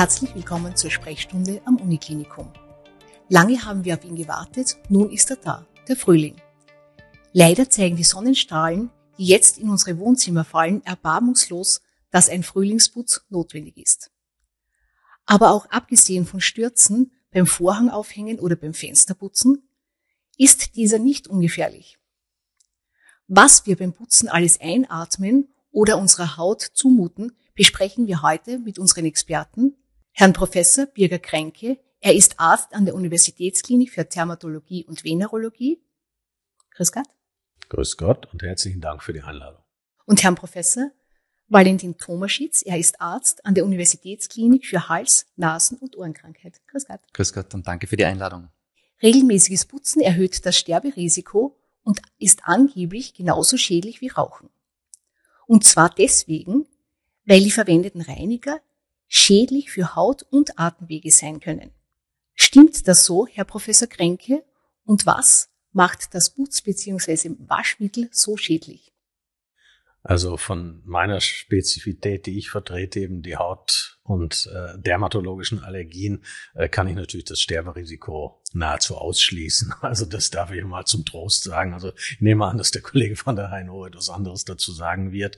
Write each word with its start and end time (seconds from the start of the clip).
Herzlich 0.00 0.34
willkommen 0.34 0.76
zur 0.76 0.90
Sprechstunde 0.90 1.60
am 1.66 1.76
Uniklinikum. 1.76 2.50
Lange 3.28 3.66
haben 3.66 3.84
wir 3.84 3.98
auf 3.98 4.04
ihn 4.06 4.16
gewartet, 4.16 4.78
nun 4.88 5.10
ist 5.10 5.28
er 5.28 5.36
da, 5.36 5.66
der 5.88 5.94
Frühling. 5.94 6.40
Leider 7.34 7.68
zeigen 7.68 7.96
die 7.96 8.04
Sonnenstrahlen, 8.04 8.88
die 9.18 9.26
jetzt 9.26 9.58
in 9.58 9.68
unsere 9.68 9.98
Wohnzimmer 9.98 10.44
fallen, 10.44 10.82
erbarmungslos, 10.86 11.82
dass 12.10 12.30
ein 12.30 12.42
Frühlingsputz 12.42 13.26
notwendig 13.28 13.76
ist. 13.76 14.10
Aber 15.26 15.50
auch 15.50 15.66
abgesehen 15.66 16.24
von 16.24 16.40
Stürzen 16.40 17.12
beim 17.30 17.46
Vorhang 17.46 17.90
aufhängen 17.90 18.38
oder 18.38 18.56
beim 18.56 18.72
Fensterputzen, 18.72 19.68
ist 20.38 20.76
dieser 20.76 20.98
nicht 20.98 21.28
ungefährlich. 21.28 21.98
Was 23.28 23.66
wir 23.66 23.76
beim 23.76 23.92
Putzen 23.92 24.30
alles 24.30 24.58
einatmen 24.62 25.52
oder 25.72 25.98
unserer 25.98 26.38
Haut 26.38 26.62
zumuten, 26.62 27.36
besprechen 27.54 28.06
wir 28.06 28.22
heute 28.22 28.58
mit 28.60 28.78
unseren 28.78 29.04
Experten, 29.04 29.76
Herrn 30.12 30.32
Professor 30.32 30.86
Birger 30.86 31.18
Kränke. 31.18 31.78
Er 32.00 32.14
ist 32.14 32.38
Arzt 32.38 32.74
an 32.74 32.84
der 32.84 32.94
Universitätsklinik 32.94 33.90
für 33.92 34.04
Dermatologie 34.04 34.84
und 34.84 35.04
Venerologie. 35.04 35.82
Grüß 36.74 36.92
Gott. 36.92 37.06
Grüß 37.68 37.96
Gott 37.96 38.32
und 38.32 38.42
herzlichen 38.42 38.80
Dank 38.80 39.02
für 39.02 39.12
die 39.12 39.22
Einladung. 39.22 39.62
Und 40.06 40.22
Herrn 40.22 40.34
Professor 40.34 40.90
Valentin 41.50 41.98
Tomaschitz. 41.98 42.62
Er 42.62 42.78
ist 42.78 43.00
Arzt 43.00 43.44
an 43.44 43.54
der 43.54 43.64
Universitätsklinik 43.64 44.66
für 44.66 44.88
Hals-, 44.88 45.26
Nasen- 45.36 45.78
und 45.78 45.98
Ohrenkrankheit. 45.98 46.60
Grüß 46.68 46.86
Gott. 46.86 47.00
Grüß 47.12 47.32
Gott 47.32 47.52
und 47.54 47.66
danke 47.66 47.88
für 47.88 47.96
die 47.96 48.04
Einladung. 48.04 48.48
Regelmäßiges 49.02 49.64
Putzen 49.64 50.00
erhöht 50.00 50.46
das 50.46 50.56
Sterberisiko 50.56 51.58
und 51.82 52.00
ist 52.18 52.42
angeblich 52.44 53.14
genauso 53.14 53.56
schädlich 53.56 54.00
wie 54.00 54.08
Rauchen. 54.08 54.48
Und 55.46 55.64
zwar 55.64 55.90
deswegen, 55.90 56.66
weil 57.24 57.42
die 57.42 57.50
verwendeten 57.50 58.00
Reiniger 58.00 58.60
schädlich 59.10 59.70
für 59.70 59.96
Haut 59.96 60.22
und 60.30 60.58
Atemwege 60.58 61.10
sein 61.10 61.40
können. 61.40 61.72
Stimmt 62.34 62.86
das 62.88 63.04
so, 63.04 63.26
Herr 63.26 63.44
Professor 63.44 63.88
Kränke? 63.88 64.44
Und 64.84 65.04
was 65.04 65.50
macht 65.72 66.14
das 66.14 66.34
Putz- 66.34 66.62
bzw. 66.62 67.32
Waschmittel 67.40 68.08
so 68.12 68.36
schädlich? 68.36 68.92
Also 70.02 70.38
von 70.38 70.80
meiner 70.86 71.20
Spezifität, 71.20 72.24
die 72.24 72.38
ich 72.38 72.50
vertrete, 72.50 73.00
eben 73.00 73.20
die 73.20 73.36
Haut- 73.36 73.98
und 74.02 74.48
äh, 74.54 74.78
dermatologischen 74.78 75.58
Allergien, 75.62 76.24
äh, 76.54 76.68
kann 76.68 76.88
ich 76.88 76.94
natürlich 76.94 77.26
das 77.26 77.40
Sterberisiko 77.40 78.42
nahezu 78.52 78.96
ausschließen. 78.96 79.74
Also 79.82 80.06
das 80.06 80.30
darf 80.30 80.52
ich 80.52 80.64
mal 80.64 80.86
zum 80.86 81.04
Trost 81.04 81.42
sagen. 81.42 81.74
Also 81.74 81.92
ich 81.96 82.20
nehme 82.20 82.46
an, 82.46 82.58
dass 82.58 82.70
der 82.70 82.80
Kollege 82.80 83.16
von 83.16 83.36
der 83.36 83.50
HNO 83.50 83.86
etwas 83.86 84.08
anderes 84.08 84.44
dazu 84.44 84.72
sagen 84.72 85.12
wird. 85.12 85.36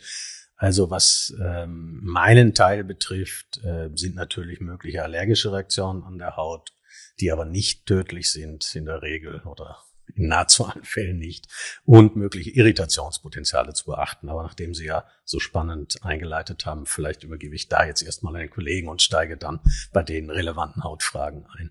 Also 0.63 0.91
was 0.91 1.35
ähm, 1.45 1.99
meinen 2.05 2.55
Teil 2.55 2.85
betrifft, 2.85 3.59
äh, 3.65 3.91
sind 3.97 4.15
natürlich 4.15 4.61
mögliche 4.61 5.03
allergische 5.03 5.53
Reaktionen 5.53 6.05
an 6.05 6.19
der 6.19 6.37
Haut, 6.37 6.73
die 7.19 7.33
aber 7.33 7.45
nicht 7.45 7.85
tödlich 7.85 8.31
sind 8.31 8.73
in 8.77 8.85
der 8.85 9.03
Regel 9.03 9.41
oder 9.41 9.83
in 10.15 10.29
nahezu 10.29 10.65
allen 10.65 10.85
Fällen 10.85 11.19
nicht 11.19 11.49
und 11.85 12.15
mögliche 12.15 12.51
Irritationspotenziale 12.51 13.75
zu 13.75 13.87
beachten. 13.87 14.29
Aber 14.29 14.45
nachdem 14.45 14.73
Sie 14.73 14.85
ja 14.85 15.05
so 15.25 15.41
spannend 15.41 16.05
eingeleitet 16.05 16.65
haben, 16.65 16.87
vielleicht 16.87 17.25
übergebe 17.25 17.57
ich 17.57 17.67
da 17.67 17.85
jetzt 17.85 18.03
erstmal 18.03 18.37
einen 18.37 18.49
Kollegen 18.49 18.89
und 18.89 19.03
steige 19.03 19.37
dann 19.37 19.59
bei 19.93 20.05
den 20.05 20.31
relevanten 20.31 20.85
Hautfragen 20.85 21.45
ein. 21.59 21.71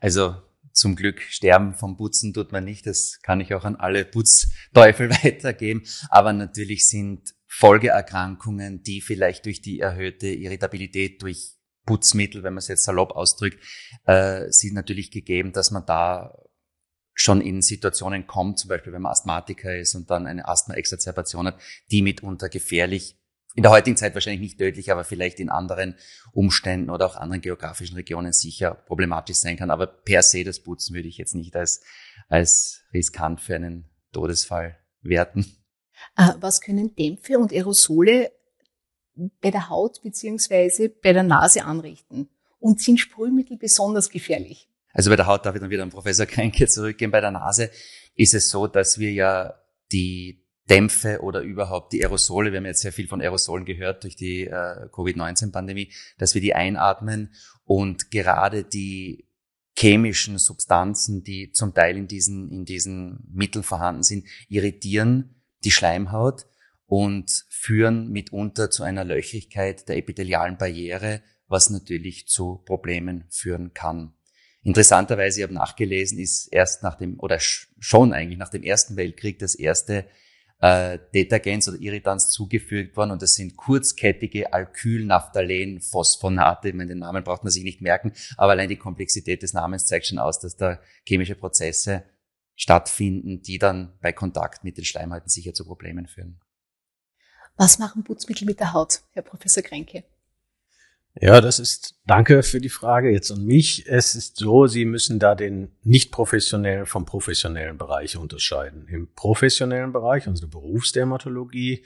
Also 0.00 0.34
zum 0.72 0.96
Glück 0.96 1.20
sterben 1.22 1.74
vom 1.74 1.96
Putzen 1.96 2.32
tut 2.32 2.52
man 2.52 2.64
nicht. 2.64 2.86
Das 2.86 3.20
kann 3.22 3.40
ich 3.40 3.54
auch 3.54 3.64
an 3.64 3.76
alle 3.76 4.04
Putzteufel 4.04 5.10
weitergeben. 5.24 5.82
Aber 6.08 6.32
natürlich 6.32 6.88
sind 6.88 7.34
Folgeerkrankungen, 7.46 8.82
die 8.82 9.00
vielleicht 9.00 9.46
durch 9.46 9.60
die 9.60 9.80
erhöhte 9.80 10.28
Irritabilität 10.28 11.22
durch 11.22 11.56
Putzmittel, 11.84 12.42
wenn 12.42 12.54
man 12.54 12.58
es 12.58 12.68
jetzt 12.68 12.84
salopp 12.84 13.12
ausdrückt, 13.12 13.58
äh, 14.04 14.50
sind 14.50 14.74
natürlich 14.74 15.10
gegeben, 15.10 15.52
dass 15.52 15.70
man 15.70 15.84
da 15.86 16.36
schon 17.14 17.40
in 17.40 17.60
Situationen 17.60 18.26
kommt, 18.26 18.58
zum 18.58 18.68
Beispiel 18.68 18.92
wenn 18.92 19.02
man 19.02 19.12
Asthmatiker 19.12 19.76
ist 19.76 19.94
und 19.94 20.10
dann 20.10 20.26
eine 20.26 20.48
Asthma-Exazerbation 20.48 21.48
hat, 21.48 21.60
die 21.90 22.02
mitunter 22.02 22.48
gefährlich 22.48 23.19
in 23.54 23.62
der 23.62 23.72
heutigen 23.72 23.96
Zeit 23.96 24.14
wahrscheinlich 24.14 24.40
nicht 24.40 24.58
tödlich, 24.58 24.92
aber 24.92 25.04
vielleicht 25.04 25.40
in 25.40 25.48
anderen 25.48 25.96
Umständen 26.32 26.90
oder 26.90 27.06
auch 27.06 27.16
anderen 27.16 27.40
geografischen 27.40 27.96
Regionen 27.96 28.32
sicher 28.32 28.74
problematisch 28.74 29.38
sein 29.38 29.56
kann. 29.56 29.70
Aber 29.70 29.86
per 29.86 30.22
se 30.22 30.44
das 30.44 30.60
Putzen 30.60 30.94
würde 30.94 31.08
ich 31.08 31.18
jetzt 31.18 31.34
nicht 31.34 31.56
als, 31.56 31.82
als 32.28 32.82
riskant 32.92 33.40
für 33.40 33.56
einen 33.56 33.90
Todesfall 34.12 34.78
werten. 35.02 35.46
Äh, 36.16 36.32
was 36.40 36.60
können 36.60 36.94
Dämpfe 36.94 37.38
und 37.38 37.52
Aerosole 37.52 38.32
bei 39.40 39.50
der 39.50 39.68
Haut 39.68 40.02
beziehungsweise 40.02 40.88
bei 40.88 41.12
der 41.12 41.22
Nase 41.22 41.64
anrichten? 41.64 42.28
Und 42.58 42.80
sind 42.80 43.00
Sprühmittel 43.00 43.56
besonders 43.56 44.10
gefährlich? 44.10 44.68
Also 44.92 45.08
bei 45.10 45.16
der 45.16 45.26
Haut 45.26 45.46
darf 45.46 45.54
ich 45.54 45.60
dann 45.60 45.70
wieder 45.70 45.82
an 45.82 45.90
Professor 45.90 46.26
Kränke 46.26 46.66
zurückgehen. 46.66 47.10
Bei 47.10 47.20
der 47.20 47.30
Nase 47.30 47.70
ist 48.16 48.34
es 48.34 48.50
so, 48.50 48.66
dass 48.66 48.98
wir 48.98 49.12
ja 49.12 49.54
die 49.92 50.44
Dämpfe 50.70 51.20
oder 51.20 51.40
überhaupt 51.40 51.92
die 51.92 52.02
Aerosole, 52.02 52.52
wir 52.52 52.58
haben 52.58 52.66
jetzt 52.66 52.82
sehr 52.82 52.92
viel 52.92 53.08
von 53.08 53.20
Aerosolen 53.20 53.64
gehört 53.64 54.04
durch 54.04 54.14
die 54.14 54.46
äh, 54.46 54.88
Covid-19-Pandemie, 54.92 55.92
dass 56.16 56.34
wir 56.34 56.40
die 56.40 56.54
einatmen 56.54 57.34
und 57.64 58.12
gerade 58.12 58.62
die 58.62 59.26
chemischen 59.76 60.38
Substanzen, 60.38 61.24
die 61.24 61.50
zum 61.52 61.74
Teil 61.74 61.96
in 61.96 62.06
diesen, 62.06 62.50
in 62.52 62.64
diesen 62.64 63.28
Mitteln 63.32 63.64
vorhanden 63.64 64.04
sind, 64.04 64.26
irritieren 64.48 65.42
die 65.64 65.72
Schleimhaut 65.72 66.46
und 66.86 67.46
führen 67.48 68.08
mitunter 68.10 68.70
zu 68.70 68.84
einer 68.84 69.04
Löchrigkeit 69.04 69.88
der 69.88 69.96
epithelialen 69.96 70.56
Barriere, 70.56 71.22
was 71.48 71.70
natürlich 71.70 72.28
zu 72.28 72.62
Problemen 72.64 73.24
führen 73.28 73.74
kann. 73.74 74.12
Interessanterweise, 74.62 75.40
ich 75.40 75.44
habe 75.44 75.54
nachgelesen, 75.54 76.18
ist 76.18 76.46
erst 76.52 76.82
nach 76.82 76.96
dem, 76.96 77.18
oder 77.18 77.38
schon 77.40 78.12
eigentlich 78.12 78.38
nach 78.38 78.50
dem 78.50 78.62
Ersten 78.62 78.96
Weltkrieg 78.96 79.38
das 79.38 79.54
erste 79.54 80.04
äh, 80.60 80.98
Detagens 81.14 81.68
oder 81.68 81.80
Irritants 81.80 82.30
zugefügt 82.30 82.96
worden 82.96 83.12
und 83.12 83.22
das 83.22 83.34
sind 83.34 83.56
kurzkettige 83.56 84.52
Alkyl-Naphthalen-Phosphonate. 84.52 86.68
Ich 86.68 86.74
meine, 86.74 86.90
den 86.90 86.98
Namen 86.98 87.24
braucht 87.24 87.44
man 87.44 87.50
sich 87.50 87.64
nicht 87.64 87.80
merken, 87.80 88.12
aber 88.36 88.52
allein 88.52 88.68
die 88.68 88.76
Komplexität 88.76 89.42
des 89.42 89.54
Namens 89.54 89.86
zeigt 89.86 90.06
schon 90.06 90.18
aus, 90.18 90.38
dass 90.38 90.56
da 90.56 90.78
chemische 91.06 91.34
Prozesse 91.34 92.04
stattfinden, 92.54 93.40
die 93.42 93.58
dann 93.58 93.98
bei 94.00 94.12
Kontakt 94.12 94.62
mit 94.64 94.76
den 94.76 94.84
Schleimhäuten 94.84 95.30
sicher 95.30 95.54
zu 95.54 95.64
Problemen 95.64 96.06
führen. 96.06 96.38
Was 97.56 97.78
machen 97.78 98.04
Putzmittel 98.04 98.46
mit 98.46 98.60
der 98.60 98.74
Haut, 98.74 99.00
Herr 99.12 99.22
Professor 99.22 99.62
Kränke? 99.62 100.04
Ja, 101.14 101.40
das 101.40 101.58
ist, 101.58 101.96
danke 102.06 102.42
für 102.42 102.60
die 102.60 102.68
Frage 102.68 103.10
jetzt 103.10 103.32
an 103.32 103.44
mich. 103.44 103.86
Es 103.86 104.14
ist 104.14 104.36
so, 104.36 104.66
Sie 104.66 104.84
müssen 104.84 105.18
da 105.18 105.34
den 105.34 105.72
nicht 105.82 106.12
professionellen 106.12 106.86
vom 106.86 107.04
professionellen 107.04 107.78
Bereich 107.78 108.16
unterscheiden. 108.16 108.86
Im 108.88 109.12
professionellen 109.14 109.92
Bereich, 109.92 110.24
der 110.24 110.46
Berufsdermatologie, 110.46 111.84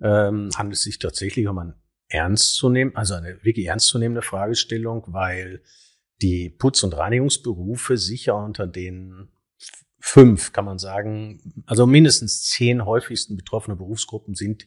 ähm, 0.00 0.50
handelt 0.56 0.76
es 0.76 0.82
sich 0.82 0.98
tatsächlich 0.98 1.46
um 1.46 1.58
ein 1.58 1.74
ernst 2.08 2.62
also 2.94 3.14
eine 3.14 3.42
wirklich 3.42 3.66
ernstzunehmende 3.66 4.22
Fragestellung, 4.22 5.04
weil 5.08 5.62
die 6.20 6.50
Putz- 6.50 6.82
und 6.82 6.96
Reinigungsberufe 6.96 7.96
sicher 7.96 8.36
unter 8.36 8.66
den 8.66 9.28
fünf, 9.98 10.52
kann 10.52 10.64
man 10.66 10.78
sagen, 10.78 11.64
also 11.66 11.86
mindestens 11.86 12.42
zehn 12.42 12.84
häufigsten 12.84 13.36
betroffene 13.36 13.76
Berufsgruppen 13.76 14.34
sind, 14.34 14.66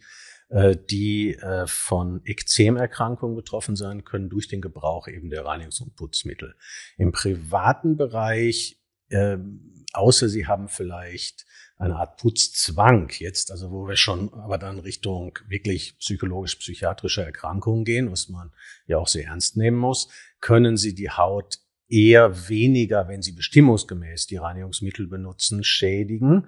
die 0.49 1.35
äh, 1.35 1.67
von 1.67 2.21
Ekzemerkrankungen 2.25 3.35
betroffen 3.35 3.75
sein 3.75 4.05
können 4.05 4.29
durch 4.29 4.47
den 4.47 4.61
Gebrauch 4.61 5.07
eben 5.07 5.29
der 5.29 5.43
Reinigungs- 5.43 5.81
und 5.81 5.95
Putzmittel. 5.95 6.55
Im 6.97 7.11
privaten 7.11 7.97
Bereich, 7.97 8.79
äh, 9.09 9.37
außer 9.93 10.29
Sie 10.29 10.47
haben 10.47 10.69
vielleicht 10.69 11.45
eine 11.77 11.95
Art 11.95 12.17
Putzzwang 12.17 13.11
jetzt, 13.19 13.51
also 13.51 13.71
wo 13.71 13.87
wir 13.87 13.97
schon 13.97 14.33
aber 14.33 14.57
dann 14.57 14.79
Richtung 14.79 15.37
wirklich 15.47 15.97
psychologisch-psychiatrische 15.99 17.23
Erkrankungen 17.23 17.85
gehen, 17.85 18.11
was 18.11 18.29
man 18.29 18.51
ja 18.87 18.97
auch 18.97 19.07
sehr 19.07 19.25
ernst 19.25 19.57
nehmen 19.57 19.77
muss, 19.77 20.07
können 20.39 20.77
Sie 20.77 20.95
die 20.95 21.11
Haut 21.11 21.59
eher 21.89 22.49
weniger, 22.49 23.07
wenn 23.07 23.21
Sie 23.21 23.33
bestimmungsgemäß 23.33 24.27
die 24.27 24.37
Reinigungsmittel 24.37 25.07
benutzen, 25.07 25.63
schädigen 25.63 26.47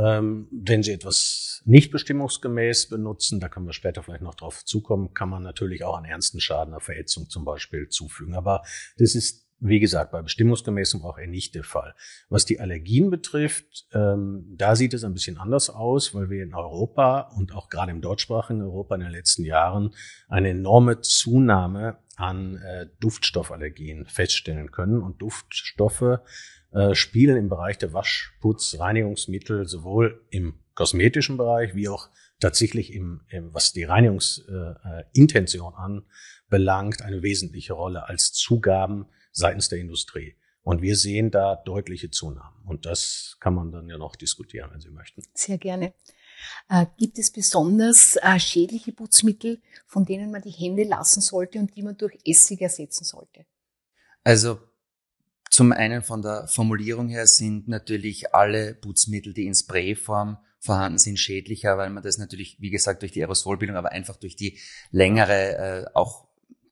wenn 0.00 0.82
Sie 0.82 0.92
etwas 0.92 1.62
nicht 1.64 1.90
bestimmungsgemäß 1.90 2.88
benutzen, 2.88 3.40
da 3.40 3.48
können 3.48 3.66
wir 3.66 3.72
später 3.72 4.02
vielleicht 4.02 4.22
noch 4.22 4.36
drauf 4.36 4.64
zukommen, 4.64 5.12
kann 5.12 5.28
man 5.28 5.42
natürlich 5.42 5.82
auch 5.82 5.96
einen 5.96 6.06
ernsten 6.06 6.40
Schaden, 6.40 6.72
einer 6.72 6.80
Verätzung 6.80 7.28
zum 7.28 7.44
Beispiel 7.44 7.88
zufügen. 7.88 8.34
Aber 8.34 8.62
das 8.96 9.14
ist 9.14 9.48
wie 9.60 9.80
gesagt, 9.80 10.12
bei 10.12 10.22
bestimmungsgemäßem 10.22 11.02
auch 11.02 11.18
eher 11.18 11.26
nicht 11.26 11.54
der 11.54 11.64
Fall. 11.64 11.94
Was 12.28 12.44
die 12.44 12.60
Allergien 12.60 13.10
betrifft, 13.10 13.86
ähm, 13.92 14.44
da 14.56 14.76
sieht 14.76 14.94
es 14.94 15.04
ein 15.04 15.14
bisschen 15.14 15.38
anders 15.38 15.70
aus, 15.70 16.14
weil 16.14 16.30
wir 16.30 16.42
in 16.44 16.54
Europa 16.54 17.32
und 17.36 17.54
auch 17.54 17.68
gerade 17.68 17.90
im 17.90 18.00
deutschsprachigen 18.00 18.62
Europa 18.62 18.94
in 18.94 19.00
den 19.00 19.10
letzten 19.10 19.44
Jahren 19.44 19.94
eine 20.28 20.50
enorme 20.50 21.00
Zunahme 21.00 21.98
an 22.16 22.56
äh, 22.56 22.86
Duftstoffallergien 23.00 24.06
feststellen 24.06 24.70
können. 24.70 25.02
Und 25.02 25.22
Duftstoffe 25.22 26.20
äh, 26.72 26.94
spielen 26.94 27.36
im 27.36 27.48
Bereich 27.48 27.78
der 27.78 27.92
Waschputz, 27.92 28.76
Reinigungsmittel 28.78 29.66
sowohl 29.66 30.24
im 30.30 30.58
kosmetischen 30.74 31.36
Bereich 31.36 31.74
wie 31.74 31.88
auch 31.88 32.08
tatsächlich 32.40 32.92
im, 32.92 33.22
im 33.28 33.52
was 33.54 33.72
die 33.72 33.84
Reinigungsintention 33.84 35.72
äh, 35.72 35.76
anbelangt, 35.76 37.02
eine 37.02 37.22
wesentliche 37.22 37.72
Rolle 37.72 38.08
als 38.08 38.32
Zugaben 38.32 39.06
seitens 39.32 39.68
der 39.68 39.78
Industrie. 39.78 40.36
Und 40.62 40.82
wir 40.82 40.96
sehen 40.96 41.30
da 41.30 41.56
deutliche 41.56 42.10
Zunahmen. 42.10 42.62
Und 42.66 42.84
das 42.84 43.38
kann 43.40 43.54
man 43.54 43.72
dann 43.72 43.88
ja 43.88 43.96
noch 43.96 44.16
diskutieren, 44.16 44.70
wenn 44.72 44.80
Sie 44.80 44.90
möchten. 44.90 45.22
Sehr 45.32 45.56
gerne. 45.56 45.94
Äh, 46.68 46.86
gibt 46.98 47.18
es 47.18 47.30
besonders 47.30 48.16
äh, 48.16 48.38
schädliche 48.38 48.92
Putzmittel, 48.92 49.60
von 49.86 50.04
denen 50.04 50.30
man 50.30 50.42
die 50.42 50.50
Hände 50.50 50.84
lassen 50.84 51.20
sollte 51.22 51.58
und 51.58 51.74
die 51.74 51.82
man 51.82 51.96
durch 51.96 52.18
Essig 52.24 52.60
ersetzen 52.60 53.04
sollte? 53.04 53.46
Also 54.22 54.60
zum 55.50 55.72
einen 55.72 56.02
von 56.02 56.22
der 56.22 56.46
Formulierung 56.48 57.08
her 57.08 57.26
sind 57.26 57.68
natürlich 57.68 58.34
alle 58.34 58.74
Putzmittel, 58.74 59.34
die 59.34 59.46
in 59.46 59.54
Sprayform 59.54 60.38
vorhanden 60.60 60.98
sind, 60.98 61.18
schädlicher, 61.18 61.78
weil 61.78 61.90
man 61.90 62.02
das 62.02 62.18
natürlich, 62.18 62.56
wie 62.60 62.70
gesagt, 62.70 63.02
durch 63.02 63.12
die 63.12 63.22
Aerosolbildung, 63.22 63.76
aber 63.76 63.92
einfach 63.92 64.16
durch 64.16 64.36
die 64.36 64.58
längere, 64.90 65.56
äh, 65.56 65.84
auch 65.94 66.28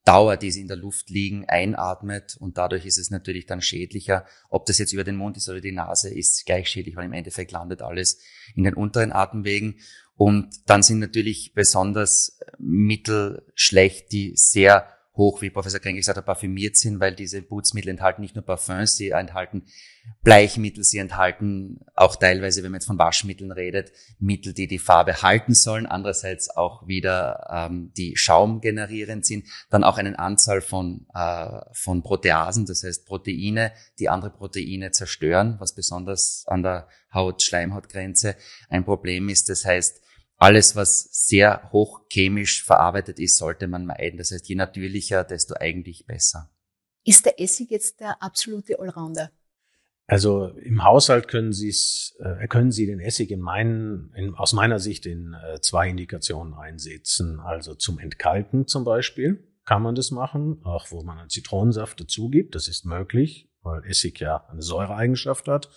Dauer, 0.07 0.37
die 0.37 0.53
sie 0.53 0.61
in 0.61 0.69
der 0.69 0.77
Luft 0.77 1.11
liegen, 1.11 1.47
einatmet 1.49 2.37
und 2.39 2.59
dadurch 2.59 2.87
ist 2.87 2.97
es 2.97 3.11
natürlich 3.11 3.47
dann 3.47 3.61
schädlicher. 3.61 4.25
Ob 4.51 4.65
das 4.67 4.79
jetzt 4.79 4.93
über 4.93 5.03
den 5.03 5.17
Mund 5.17 5.37
ist 5.37 5.49
oder 5.49 5.61
die 5.61 5.73
Nase, 5.73 6.15
ist 6.15 6.47
gleich 6.47 6.69
schädlich, 6.69 6.95
weil 6.95 7.07
im 7.07 7.13
Endeffekt 7.13 7.51
landet 7.51 7.83
alles 7.83 8.21
in 8.55 8.63
den 8.63 8.75
unteren 8.75 9.11
Atemwegen. 9.11 9.81
Und 10.15 10.49
dann 10.67 10.85
sind 10.85 11.01
natürlich 11.01 11.55
besonders 11.55 12.39
Mittel 12.59 13.51
schlecht, 13.57 14.13
die 14.13 14.33
sehr 14.37 14.96
hoch, 15.17 15.41
wie 15.41 15.51
Professor 15.51 15.81
Krenk 15.81 15.97
gesagt 15.97 16.19
hat, 16.19 16.27
parfümiert 16.27 16.77
sind, 16.77 17.01
weil 17.01 17.15
diese 17.15 17.43
Putzmittel 17.43 17.91
enthalten 17.91 18.23
nicht 18.23 18.35
nur 18.35 18.45
Parfums, 18.45 18.97
sie 18.97 19.11
enthalten 19.11 19.65
Bleichmittel, 20.23 20.85
sie 20.85 20.99
enthalten 20.99 21.81
auch 21.95 22.17
teilweise, 22.17 22.63
wenn 22.63 22.71
man 22.71 22.81
jetzt 22.81 22.87
von 22.87 22.99
Waschmitteln 22.99 23.51
redet, 23.51 23.93
Mittel, 24.19 24.53
die 24.53 24.67
die 24.67 24.79
Farbe 24.79 25.23
halten 25.23 25.55
sollen, 25.55 25.87
andererseits 25.87 26.51
auch 26.51 26.87
wieder 26.87 27.47
ähm, 27.51 27.93
die 27.97 28.17
Schaum 28.17 28.61
generierend 28.61 29.27
sind, 29.27 29.47
dann 29.71 29.85
auch 29.85 29.99
eine 29.99 30.19
Anzahl 30.19 30.61
von, 30.61 31.07
äh, 31.15 31.61
von 31.73 32.03
Proteasen, 32.03 32.67
das 32.67 32.85
heißt 32.85 33.07
Proteine, 33.07 33.73
die 33.99 34.09
andere 34.09 34.31
Proteine 34.31 34.91
zerstören, 34.91 35.57
was 35.59 35.75
besonders 35.75 36.45
an 36.47 36.63
der 36.63 36.89
Haut-Schleimhautgrenze 37.13 38.37
ein 38.69 38.85
Problem 38.85 39.29
ist. 39.29 39.49
Das 39.49 39.65
heißt, 39.65 40.03
alles, 40.37 40.77
was 40.77 41.09
sehr 41.11 41.71
hochchemisch 41.73 42.65
verarbeitet 42.65 43.19
ist, 43.19 43.39
sollte 43.39 43.69
man 43.69 43.87
meiden. 43.87 44.19
Das 44.19 44.31
heißt, 44.31 44.49
je 44.49 44.55
natürlicher, 44.55 45.25
desto 45.25 45.55
eigentlich 45.55 46.07
besser. 46.07 46.51
Ist 47.05 47.25
der 47.25 47.41
Essig 47.41 47.71
jetzt 47.71 48.01
der 48.01 48.23
absolute 48.23 48.79
Allrounder? 48.79 49.31
Also 50.09 50.49
im 50.49 50.85
Haushalt 50.85 51.27
können 51.27 51.53
Sie 51.53 51.69
es, 51.69 52.17
äh, 52.21 52.47
können 52.47 52.71
Sie 52.71 52.87
den 52.87 53.01
Essig 53.01 53.31
in 53.31 53.41
meinen, 53.41 54.13
in, 54.15 54.35
aus 54.35 54.53
meiner 54.53 54.79
Sicht 54.79 55.05
in 55.05 55.35
äh, 55.35 55.61
zwei 55.61 55.89
Indikationen 55.89 56.55
einsetzen. 56.55 57.41
Also 57.41 57.75
zum 57.75 57.99
Entkalken 57.99 58.69
zum 58.69 58.85
Beispiel 58.85 59.43
kann 59.65 59.83
man 59.83 59.97
das 59.97 60.13
machen, 60.13 60.61
auch 60.65 60.93
wo 60.93 61.03
man 61.03 61.19
einen 61.19 61.29
Zitronensaft 61.31 62.01
dazu 62.01 62.29
gibt. 62.29 62.55
Das 62.55 62.69
ist 62.69 62.85
möglich, 62.85 63.51
weil 63.63 63.85
Essig 63.85 64.21
ja 64.21 64.47
eine 64.49 64.63
Säureeigenschaft 64.63 65.49
hat. 65.49 65.71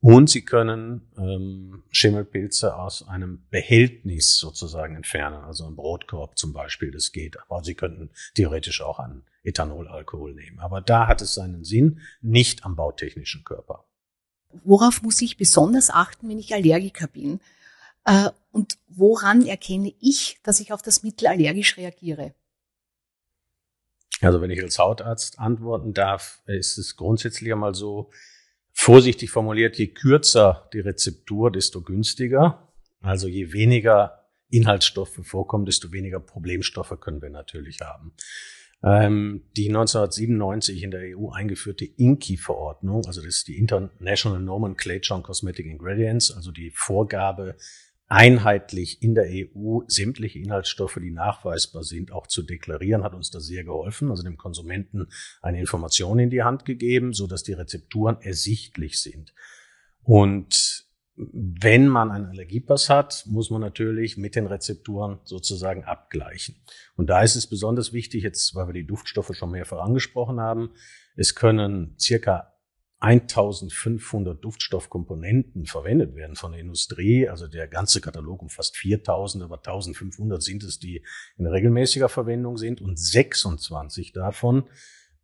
Und 0.00 0.30
sie 0.30 0.44
können 0.44 1.08
ähm, 1.16 1.82
Schimmelpilze 1.90 2.76
aus 2.76 3.08
einem 3.08 3.42
Behältnis 3.50 4.38
sozusagen 4.38 4.94
entfernen, 4.94 5.42
also 5.42 5.66
ein 5.66 5.74
Brotkorb 5.74 6.38
zum 6.38 6.52
Beispiel, 6.52 6.92
das 6.92 7.10
geht. 7.10 7.36
Aber 7.42 7.64
sie 7.64 7.74
könnten 7.74 8.10
theoretisch 8.34 8.80
auch 8.80 9.00
an 9.00 9.24
Ethanolalkohol 9.42 10.34
nehmen. 10.34 10.60
Aber 10.60 10.80
da 10.80 11.08
hat 11.08 11.20
es 11.20 11.34
seinen 11.34 11.64
Sinn, 11.64 12.00
nicht 12.20 12.64
am 12.64 12.76
bautechnischen 12.76 13.42
Körper. 13.42 13.86
Worauf 14.64 15.02
muss 15.02 15.20
ich 15.20 15.36
besonders 15.36 15.90
achten, 15.90 16.28
wenn 16.28 16.38
ich 16.38 16.54
Allergiker 16.54 17.08
bin? 17.08 17.40
Äh, 18.04 18.30
und 18.52 18.78
woran 18.86 19.44
erkenne 19.44 19.92
ich, 20.00 20.38
dass 20.44 20.60
ich 20.60 20.72
auf 20.72 20.80
das 20.80 21.02
Mittel 21.02 21.26
allergisch 21.26 21.76
reagiere? 21.76 22.34
Also 24.20 24.40
wenn 24.40 24.50
ich 24.50 24.62
als 24.62 24.78
Hautarzt 24.78 25.38
antworten 25.38 25.92
darf, 25.92 26.40
ist 26.46 26.78
es 26.78 26.96
grundsätzlich 26.96 27.52
einmal 27.52 27.74
so, 27.74 28.10
Vorsichtig 28.80 29.30
formuliert, 29.32 29.76
je 29.76 29.88
kürzer 29.88 30.68
die 30.72 30.78
Rezeptur, 30.78 31.50
desto 31.50 31.82
günstiger. 31.82 32.72
Also 33.00 33.26
je 33.26 33.52
weniger 33.52 34.24
Inhaltsstoffe 34.50 35.18
vorkommen, 35.24 35.66
desto 35.66 35.90
weniger 35.90 36.20
Problemstoffe 36.20 36.96
können 37.00 37.20
wir 37.20 37.28
natürlich 37.28 37.80
haben. 37.80 38.12
Ähm, 38.84 39.42
die 39.56 39.66
1997 39.66 40.84
in 40.84 40.92
der 40.92 41.18
EU 41.18 41.30
eingeführte 41.30 41.84
INCI-Verordnung, 41.84 43.04
also 43.06 43.20
das 43.20 43.38
ist 43.38 43.48
die 43.48 43.58
International 43.58 44.38
Nomenclature 44.38 45.18
on 45.18 45.24
Cosmetic 45.24 45.66
Ingredients, 45.66 46.30
also 46.30 46.52
die 46.52 46.70
Vorgabe, 46.70 47.56
einheitlich 48.08 49.02
in 49.02 49.14
der 49.14 49.26
EU 49.28 49.80
sämtliche 49.86 50.38
Inhaltsstoffe, 50.38 50.98
die 51.00 51.10
nachweisbar 51.10 51.84
sind, 51.84 52.10
auch 52.10 52.26
zu 52.26 52.42
deklarieren, 52.42 53.04
hat 53.04 53.14
uns 53.14 53.30
da 53.30 53.38
sehr 53.38 53.64
geholfen, 53.64 54.10
also 54.10 54.22
dem 54.22 54.38
Konsumenten 54.38 55.08
eine 55.42 55.60
Information 55.60 56.18
in 56.18 56.30
die 56.30 56.42
Hand 56.42 56.64
gegeben, 56.64 57.12
so 57.12 57.26
dass 57.26 57.42
die 57.42 57.52
Rezepturen 57.52 58.16
ersichtlich 58.20 59.00
sind. 59.00 59.34
Und 60.02 60.86
wenn 61.16 61.88
man 61.88 62.10
einen 62.10 62.26
Allergiepass 62.26 62.88
hat, 62.88 63.24
muss 63.26 63.50
man 63.50 63.60
natürlich 63.60 64.16
mit 64.16 64.36
den 64.36 64.46
Rezepturen 64.46 65.18
sozusagen 65.24 65.84
abgleichen. 65.84 66.56
Und 66.96 67.10
da 67.10 67.22
ist 67.22 67.34
es 67.34 67.48
besonders 67.48 67.92
wichtig, 67.92 68.22
jetzt, 68.22 68.54
weil 68.54 68.68
wir 68.68 68.72
die 68.72 68.86
Duftstoffe 68.86 69.34
schon 69.34 69.50
mehrfach 69.50 69.80
angesprochen 69.80 70.40
haben, 70.40 70.70
es 71.16 71.34
können 71.34 71.96
circa 71.98 72.54
1500 73.00 74.42
Duftstoffkomponenten 74.44 75.66
verwendet 75.66 76.16
werden 76.16 76.34
von 76.34 76.52
der 76.52 76.60
Industrie. 76.60 77.28
Also 77.28 77.46
der 77.46 77.68
ganze 77.68 78.00
Katalog 78.00 78.42
umfasst 78.42 78.76
4000, 78.76 79.44
aber 79.44 79.58
1500 79.58 80.42
sind 80.42 80.64
es, 80.64 80.80
die 80.80 81.04
in 81.36 81.46
regelmäßiger 81.46 82.08
Verwendung 82.08 82.56
sind 82.56 82.80
und 82.80 82.98
26 82.98 84.12
davon, 84.12 84.64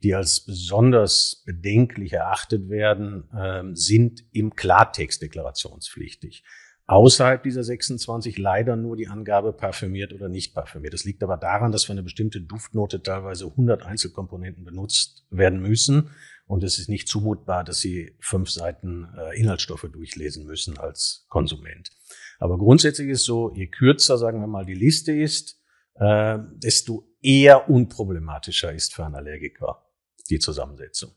die 0.04 0.14
als 0.14 0.44
besonders 0.44 1.42
bedenklich 1.46 2.12
erachtet 2.12 2.68
werden, 2.68 3.24
ähm, 3.36 3.74
sind 3.74 4.24
im 4.32 4.54
Klartext 4.54 5.22
deklarationspflichtig. 5.22 6.44
Außerhalb 6.86 7.42
dieser 7.42 7.64
26 7.64 8.36
leider 8.36 8.76
nur 8.76 8.94
die 8.96 9.08
Angabe 9.08 9.54
parfümiert 9.54 10.12
oder 10.12 10.28
nicht 10.28 10.54
parfümiert. 10.54 10.92
Das 10.92 11.04
liegt 11.04 11.22
aber 11.22 11.38
daran, 11.38 11.72
dass 11.72 11.84
für 11.84 11.92
eine 11.92 12.02
bestimmte 12.02 12.42
Duftnote 12.42 13.02
teilweise 13.02 13.46
100 13.46 13.84
Einzelkomponenten 13.84 14.64
benutzt 14.64 15.26
werden 15.30 15.60
müssen 15.60 16.10
und 16.46 16.62
es 16.62 16.78
ist 16.78 16.88
nicht 16.88 17.08
zumutbar, 17.08 17.64
dass 17.64 17.80
Sie 17.80 18.16
fünf 18.20 18.50
Seiten 18.50 19.08
äh, 19.16 19.38
Inhaltsstoffe 19.38 19.88
durchlesen 19.90 20.44
müssen 20.44 20.78
als 20.78 21.26
Konsument. 21.28 21.90
Aber 22.38 22.58
grundsätzlich 22.58 23.08
ist 23.08 23.24
so, 23.24 23.52
je 23.54 23.68
kürzer, 23.68 24.18
sagen 24.18 24.40
wir 24.40 24.46
mal, 24.46 24.66
die 24.66 24.74
Liste 24.74 25.12
ist, 25.12 25.60
äh, 25.94 26.38
desto 26.56 27.08
eher 27.22 27.70
unproblematischer 27.70 28.72
ist 28.72 28.94
für 28.94 29.04
einen 29.04 29.14
Allergiker 29.14 29.86
die 30.28 30.38
Zusammensetzung. 30.38 31.12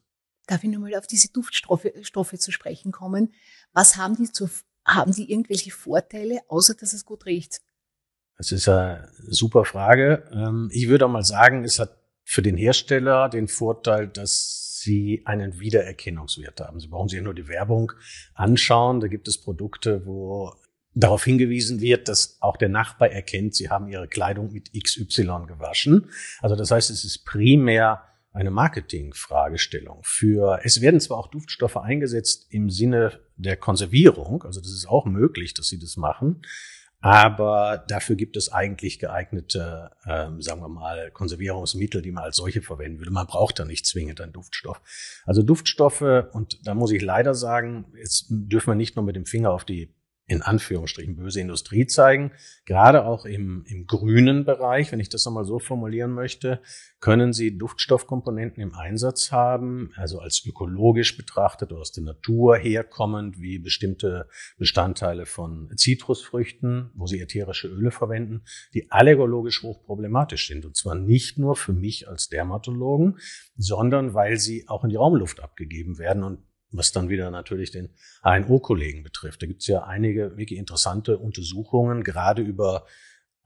Darf 0.45 0.63
ich 0.63 0.69
nochmal 0.69 0.95
auf 0.95 1.07
diese 1.07 1.31
Duftstoffe 1.31 1.91
Stoffe 2.01 2.37
zu 2.37 2.51
sprechen 2.51 2.91
kommen? 2.91 3.33
Was 3.73 3.97
haben 3.97 4.15
die 4.15 4.31
zu, 4.31 4.49
haben 4.85 5.11
die 5.11 5.29
irgendwelche 5.29 5.71
Vorteile, 5.71 6.39
außer 6.47 6.75
dass 6.75 6.93
es 6.93 7.03
gut 7.03 7.25
riecht? 7.25 7.59
Das 8.37 8.51
ist 8.51 8.69
eine 8.69 9.11
super 9.27 9.65
Frage. 9.65 10.29
Ähm, 10.31 10.69
ich 10.71 10.87
würde 10.87 11.05
auch 11.05 11.11
mal 11.11 11.23
sagen, 11.23 11.65
es 11.65 11.79
hat 11.79 11.97
für 12.23 12.41
den 12.41 12.55
Hersteller 12.55 13.29
den 13.29 13.47
Vorteil, 13.47 14.07
dass 14.07 14.66
Sie 14.87 15.21
einen 15.25 15.59
Wiedererkennungswert 15.59 16.61
haben. 16.61 16.79
Sie 16.79 16.87
brauchen 16.87 17.09
sich 17.09 17.21
nur 17.21 17.33
die 17.33 17.49
Werbung 17.49 17.91
anschauen. 18.33 19.01
Da 19.01 19.07
gibt 19.07 19.27
es 19.27 19.37
Produkte, 19.37 20.05
wo 20.05 20.53
darauf 20.95 21.25
hingewiesen 21.25 21.81
wird, 21.81 22.07
dass 22.07 22.37
auch 22.39 22.55
der 22.55 22.69
Nachbar 22.69 23.09
erkennt, 23.09 23.53
Sie 23.53 23.69
haben 23.69 23.89
Ihre 23.89 24.07
Kleidung 24.07 24.53
mit 24.53 24.71
XY 24.71 25.45
gewaschen. 25.45 26.09
Also 26.39 26.55
das 26.55 26.71
heißt, 26.71 26.89
es 26.89 27.03
ist 27.03 27.25
primär 27.25 28.01
eine 28.31 28.49
Marketingfragestellung. 28.49 29.99
Für 30.03 30.61
es 30.63 30.79
werden 30.79 31.01
zwar 31.01 31.17
auch 31.17 31.27
Duftstoffe 31.27 31.77
eingesetzt 31.77 32.47
im 32.49 32.69
Sinne 32.69 33.19
der 33.35 33.57
Konservierung, 33.57 34.43
also 34.43 34.61
das 34.61 34.71
ist 34.71 34.87
auch 34.87 35.05
möglich, 35.05 35.53
dass 35.53 35.67
sie 35.67 35.79
das 35.79 35.97
machen, 35.97 36.41
aber 36.99 37.85
dafür 37.87 38.15
gibt 38.15 38.37
es 38.37 38.51
eigentlich 38.51 38.99
geeignete, 38.99 39.91
ähm, 40.07 40.41
sagen 40.41 40.61
wir 40.61 40.69
mal, 40.69 41.11
Konservierungsmittel, 41.11 42.01
die 42.01 42.11
man 42.11 42.23
als 42.23 42.37
solche 42.37 42.61
verwenden 42.61 42.99
würde. 42.99 43.11
Man 43.11 43.27
braucht 43.27 43.59
da 43.59 43.65
nicht 43.65 43.85
zwingend 43.85 44.19
einen 44.19 44.33
Duftstoff. 44.33 44.81
Also 45.25 45.43
Duftstoffe, 45.43 46.01
und 46.31 46.59
da 46.65 46.73
muss 46.73 46.91
ich 46.91 47.01
leider 47.01 47.35
sagen, 47.35 47.93
jetzt 47.97 48.25
dürfen 48.29 48.71
wir 48.71 48.75
nicht 48.75 48.95
nur 48.95 49.05
mit 49.05 49.15
dem 49.15 49.25
Finger 49.25 49.51
auf 49.51 49.63
die 49.63 49.93
in 50.29 50.41
Anführungsstrichen 50.41 51.15
böse 51.15 51.39
Industrie 51.39 51.87
zeigen. 51.87 52.31
Gerade 52.65 53.05
auch 53.05 53.25
im, 53.25 53.63
im 53.65 53.87
grünen 53.87 54.43
Bereich, 54.43 54.91
wenn 54.91 54.99
ich 54.99 55.07
das 55.07 55.25
einmal 55.25 55.45
so 55.45 55.57
formulieren 55.57 56.11
möchte, 56.11 56.61
können 56.99 57.31
Sie 57.31 57.57
Duftstoffkomponenten 57.57 58.61
im 58.61 58.75
Einsatz 58.75 59.31
haben, 59.31 59.91
also 59.95 60.19
als 60.19 60.45
ökologisch 60.45 61.15
betrachtet 61.15 61.71
oder 61.71 61.79
aus 61.79 61.93
der 61.93 62.03
Natur 62.03 62.57
herkommend, 62.57 63.39
wie 63.39 63.57
bestimmte 63.57 64.27
Bestandteile 64.57 65.25
von 65.25 65.71
Zitrusfrüchten, 65.77 66.91
wo 66.93 67.07
Sie 67.07 67.21
ätherische 67.21 67.69
Öle 67.69 67.91
verwenden, 67.91 68.41
die 68.73 68.91
allergologisch 68.91 69.63
hochproblematisch 69.63 70.47
sind. 70.47 70.65
Und 70.65 70.75
zwar 70.75 70.95
nicht 70.95 71.37
nur 71.37 71.55
für 71.55 71.73
mich 71.73 72.09
als 72.09 72.27
Dermatologen, 72.27 73.17
sondern 73.55 74.13
weil 74.13 74.37
sie 74.37 74.67
auch 74.67 74.83
in 74.83 74.89
die 74.89 74.97
Raumluft 74.97 75.39
abgegeben 75.39 75.97
werden 75.97 76.23
und 76.23 76.39
was 76.71 76.91
dann 76.91 77.09
wieder 77.09 77.31
natürlich 77.31 77.71
den 77.71 77.89
HNO-Kollegen 78.23 79.03
betrifft. 79.03 79.41
Da 79.41 79.47
gibt 79.47 79.61
es 79.61 79.67
ja 79.67 79.83
einige 79.83 80.37
wirklich 80.37 80.59
interessante 80.59 81.17
Untersuchungen, 81.17 82.03
gerade 82.03 82.41
über 82.41 82.85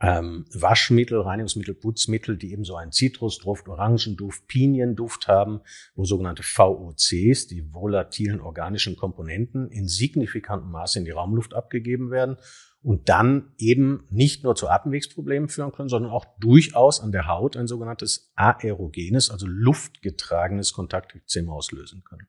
ähm, 0.02 0.46
Waschmittel, 0.52 1.22
Reinigungsmittel, 1.22 1.76
Putzmittel, 1.76 2.36
die 2.36 2.52
eben 2.52 2.64
so 2.64 2.76
einen 2.76 2.92
Zitrusduft, 2.92 3.68
Orangenduft, 3.68 4.48
Pinienduft 4.48 5.28
haben, 5.28 5.62
wo 5.94 6.06
sogenannte 6.06 6.42
VOCs, 6.44 7.48
die 7.48 7.72
volatilen 7.72 8.42
organischen 8.42 8.96
Komponenten, 8.96 9.70
in 9.70 9.88
signifikantem 9.88 10.72
Maße 10.72 11.00
in 11.00 11.06
die 11.06 11.12
Raumluft 11.12 11.54
abgegeben 11.54 12.10
werden 12.10 12.38
und 12.82 13.10
dann 13.10 13.54
eben 13.60 14.08
nicht 14.10 14.44
nur 14.44 14.56
zu 14.56 14.68
Atemwegsproblemen 14.70 15.50
führen 15.50 15.72
können, 15.72 15.90
sondern 15.90 16.12
auch 16.12 16.26
durchaus 16.40 17.00
an 17.00 17.12
der 17.12 17.28
Haut 17.28 17.56
ein 17.56 17.68
sogenanntes 17.68 18.32
aerogenes, 18.36 19.30
also 19.30 19.46
luftgetragenes 19.48 20.74
Kontaktekzem 20.74 21.48
auslösen 21.50 22.04
können. 22.04 22.28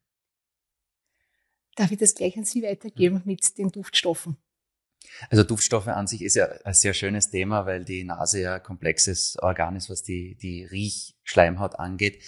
Darf 1.76 1.91
ich 1.91 1.99
das 1.99 2.14
gleich 2.14 2.37
an 2.37 2.45
Sie 2.45 2.62
weitergeben 2.62 3.23
mit 3.25 3.59
den 3.59 3.71
Duftstoffen? 3.71 4.37
Also 5.31 5.43
Duftstoffe 5.43 5.88
an 5.88 6.07
sich 6.07 6.23
ist 6.23 6.37
ja 6.37 6.47
ein 6.64 6.75
sehr 6.75 6.95
schönes 6.95 7.31
Thema, 7.31 7.67
weil 7.67 7.85
die 7.85 8.05
Nase 8.05 8.41
ja 8.41 8.55
ein 8.57 8.62
komplexes 8.62 9.37
Organ 9.41 9.76
ist, 9.76 9.91
was 9.91 10.02
die, 10.02 10.37
die 10.37 10.64
Riechschleimhaut 10.64 11.79
angeht. 11.79 12.23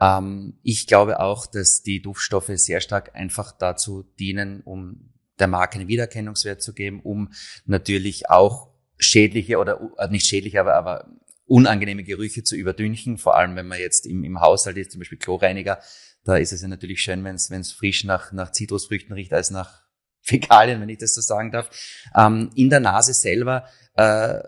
Ähm, 0.00 0.58
ich 0.62 0.86
glaube 0.86 1.20
auch, 1.20 1.46
dass 1.46 1.82
die 1.82 2.02
Duftstoffe 2.02 2.50
sehr 2.54 2.80
stark 2.80 3.14
einfach 3.14 3.52
dazu 3.52 4.02
dienen, 4.18 4.60
um 4.62 5.12
der 5.38 5.48
Marke 5.48 5.78
einen 5.78 5.88
Wiedererkennungswert 5.88 6.62
zu 6.62 6.74
geben, 6.74 7.00
um 7.00 7.32
natürlich 7.66 8.28
auch 8.30 8.70
schädliche 8.98 9.58
oder 9.58 9.80
äh, 9.98 10.08
nicht 10.08 10.26
schädliche, 10.26 10.60
aber, 10.60 10.74
aber 10.74 11.08
unangenehme 11.46 12.04
Gerüche 12.04 12.44
zu 12.44 12.56
überdünchen, 12.56 13.16
vor 13.16 13.36
allem 13.36 13.56
wenn 13.56 13.68
man 13.68 13.78
jetzt 13.78 14.06
im, 14.06 14.24
im 14.24 14.40
Haushalt 14.40 14.76
ist, 14.76 14.92
zum 14.92 14.98
Beispiel 15.00 15.18
Chlorreiniger, 15.18 15.80
da 16.24 16.36
ist 16.36 16.52
es 16.52 16.62
ja 16.62 16.68
natürlich 16.68 17.00
schön, 17.00 17.24
wenn 17.24 17.36
es 17.36 17.72
frisch 17.72 18.04
nach, 18.04 18.32
nach 18.32 18.52
Zitrusfrüchten 18.52 19.14
riecht, 19.14 19.32
als 19.32 19.50
nach 19.50 19.82
Fäkalien, 20.20 20.80
wenn 20.80 20.88
ich 20.88 20.98
das 20.98 21.14
so 21.14 21.20
sagen 21.20 21.50
darf. 21.50 21.70
Ähm, 22.14 22.50
in 22.54 22.70
der 22.70 22.80
Nase 22.80 23.14
selber, 23.14 23.66
äh, 23.94 24.40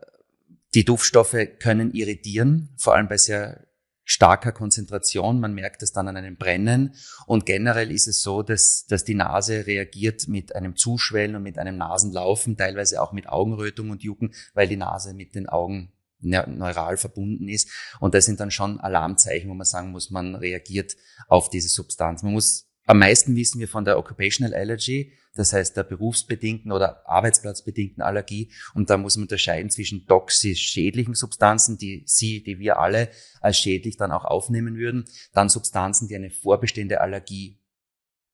die 0.74 0.84
Duftstoffe 0.84 1.36
können 1.58 1.92
irritieren, 1.92 2.74
vor 2.76 2.94
allem 2.94 3.08
bei 3.08 3.16
sehr 3.16 3.66
starker 4.10 4.50
Konzentration. 4.50 5.38
Man 5.38 5.54
merkt 5.54 5.82
es 5.82 5.92
dann 5.92 6.08
an 6.08 6.16
einem 6.16 6.36
Brennen. 6.36 6.96
Und 7.26 7.46
generell 7.46 7.92
ist 7.92 8.08
es 8.08 8.22
so, 8.22 8.42
dass, 8.42 8.86
dass 8.86 9.04
die 9.04 9.14
Nase 9.14 9.66
reagiert 9.66 10.26
mit 10.26 10.56
einem 10.56 10.76
Zuschwellen 10.76 11.36
und 11.36 11.44
mit 11.44 11.58
einem 11.58 11.76
Nasenlaufen, 11.76 12.56
teilweise 12.56 13.00
auch 13.02 13.12
mit 13.12 13.28
Augenrötung 13.28 13.90
und 13.90 14.02
Jucken, 14.02 14.34
weil 14.52 14.66
die 14.66 14.76
Nase 14.76 15.14
mit 15.14 15.36
den 15.36 15.48
Augen 15.48 15.92
neural 16.20 16.96
verbunden 16.96 17.48
ist. 17.48 17.70
Und 18.00 18.14
das 18.14 18.24
sind 18.24 18.40
dann 18.40 18.50
schon 18.50 18.80
Alarmzeichen, 18.80 19.48
wo 19.48 19.54
man 19.54 19.66
sagen 19.66 19.90
muss, 19.90 20.10
man 20.10 20.34
reagiert 20.34 20.96
auf 21.28 21.50
diese 21.50 21.68
Substanz. 21.68 22.22
Man 22.22 22.32
muss 22.32 22.70
am 22.90 22.98
meisten 22.98 23.36
wissen 23.36 23.60
wir 23.60 23.68
von 23.68 23.84
der 23.84 23.98
Occupational 23.98 24.52
Allergy, 24.52 25.12
das 25.36 25.52
heißt 25.52 25.76
der 25.76 25.84
berufsbedingten 25.84 26.72
oder 26.72 27.08
arbeitsplatzbedingten 27.08 28.02
Allergie. 28.02 28.52
Und 28.74 28.90
da 28.90 28.96
muss 28.96 29.16
man 29.16 29.22
unterscheiden 29.22 29.70
zwischen 29.70 30.06
toxisch 30.06 30.60
schädlichen 30.60 31.14
Substanzen, 31.14 31.78
die 31.78 32.02
Sie, 32.06 32.42
die 32.42 32.58
wir 32.58 32.80
alle 32.80 33.10
als 33.40 33.58
schädlich 33.58 33.96
dann 33.96 34.10
auch 34.10 34.24
aufnehmen 34.24 34.76
würden, 34.76 35.04
dann 35.32 35.48
Substanzen, 35.48 36.08
die 36.08 36.16
eine 36.16 36.30
vorbestehende 36.30 37.00
Allergie 37.00 37.59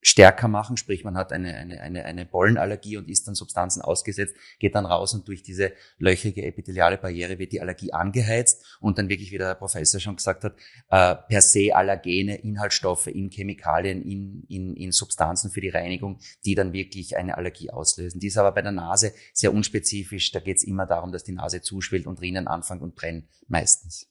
stärker 0.06 0.46
machen, 0.46 0.76
sprich 0.76 1.02
man 1.02 1.16
hat 1.16 1.32
eine, 1.32 1.52
eine, 1.56 1.80
eine, 1.80 2.04
eine 2.04 2.26
Pollenallergie 2.26 2.96
und 2.96 3.08
ist 3.08 3.26
dann 3.26 3.34
Substanzen 3.34 3.82
ausgesetzt, 3.82 4.36
geht 4.60 4.76
dann 4.76 4.86
raus 4.86 5.12
und 5.14 5.26
durch 5.26 5.42
diese 5.42 5.72
löchrige 5.98 6.44
epitheliale 6.44 6.96
Barriere 6.96 7.40
wird 7.40 7.50
die 7.50 7.60
Allergie 7.60 7.92
angeheizt 7.92 8.64
und 8.78 8.98
dann 8.98 9.08
wirklich, 9.08 9.32
wie 9.32 9.38
der 9.38 9.56
Professor 9.56 9.98
schon 9.98 10.14
gesagt 10.14 10.44
hat, 10.44 10.54
äh, 10.90 11.16
per 11.28 11.42
se 11.42 11.74
allergene 11.74 12.36
Inhaltsstoffe 12.36 13.08
in 13.08 13.30
Chemikalien, 13.30 14.00
in, 14.00 14.44
in, 14.48 14.76
in 14.76 14.92
Substanzen 14.92 15.50
für 15.50 15.60
die 15.60 15.70
Reinigung, 15.70 16.20
die 16.44 16.54
dann 16.54 16.72
wirklich 16.72 17.16
eine 17.16 17.36
Allergie 17.36 17.70
auslösen. 17.70 18.20
Die 18.20 18.28
ist 18.28 18.38
aber 18.38 18.52
bei 18.52 18.62
der 18.62 18.70
Nase 18.70 19.12
sehr 19.32 19.52
unspezifisch, 19.52 20.30
da 20.30 20.38
geht 20.38 20.58
es 20.58 20.64
immer 20.64 20.86
darum, 20.86 21.10
dass 21.10 21.24
die 21.24 21.32
Nase 21.32 21.62
zuschwillt 21.62 22.06
und 22.06 22.20
Rinnen 22.20 22.46
anfängt 22.46 22.82
und 22.82 22.94
brennt 22.94 23.26
meistens. 23.48 24.06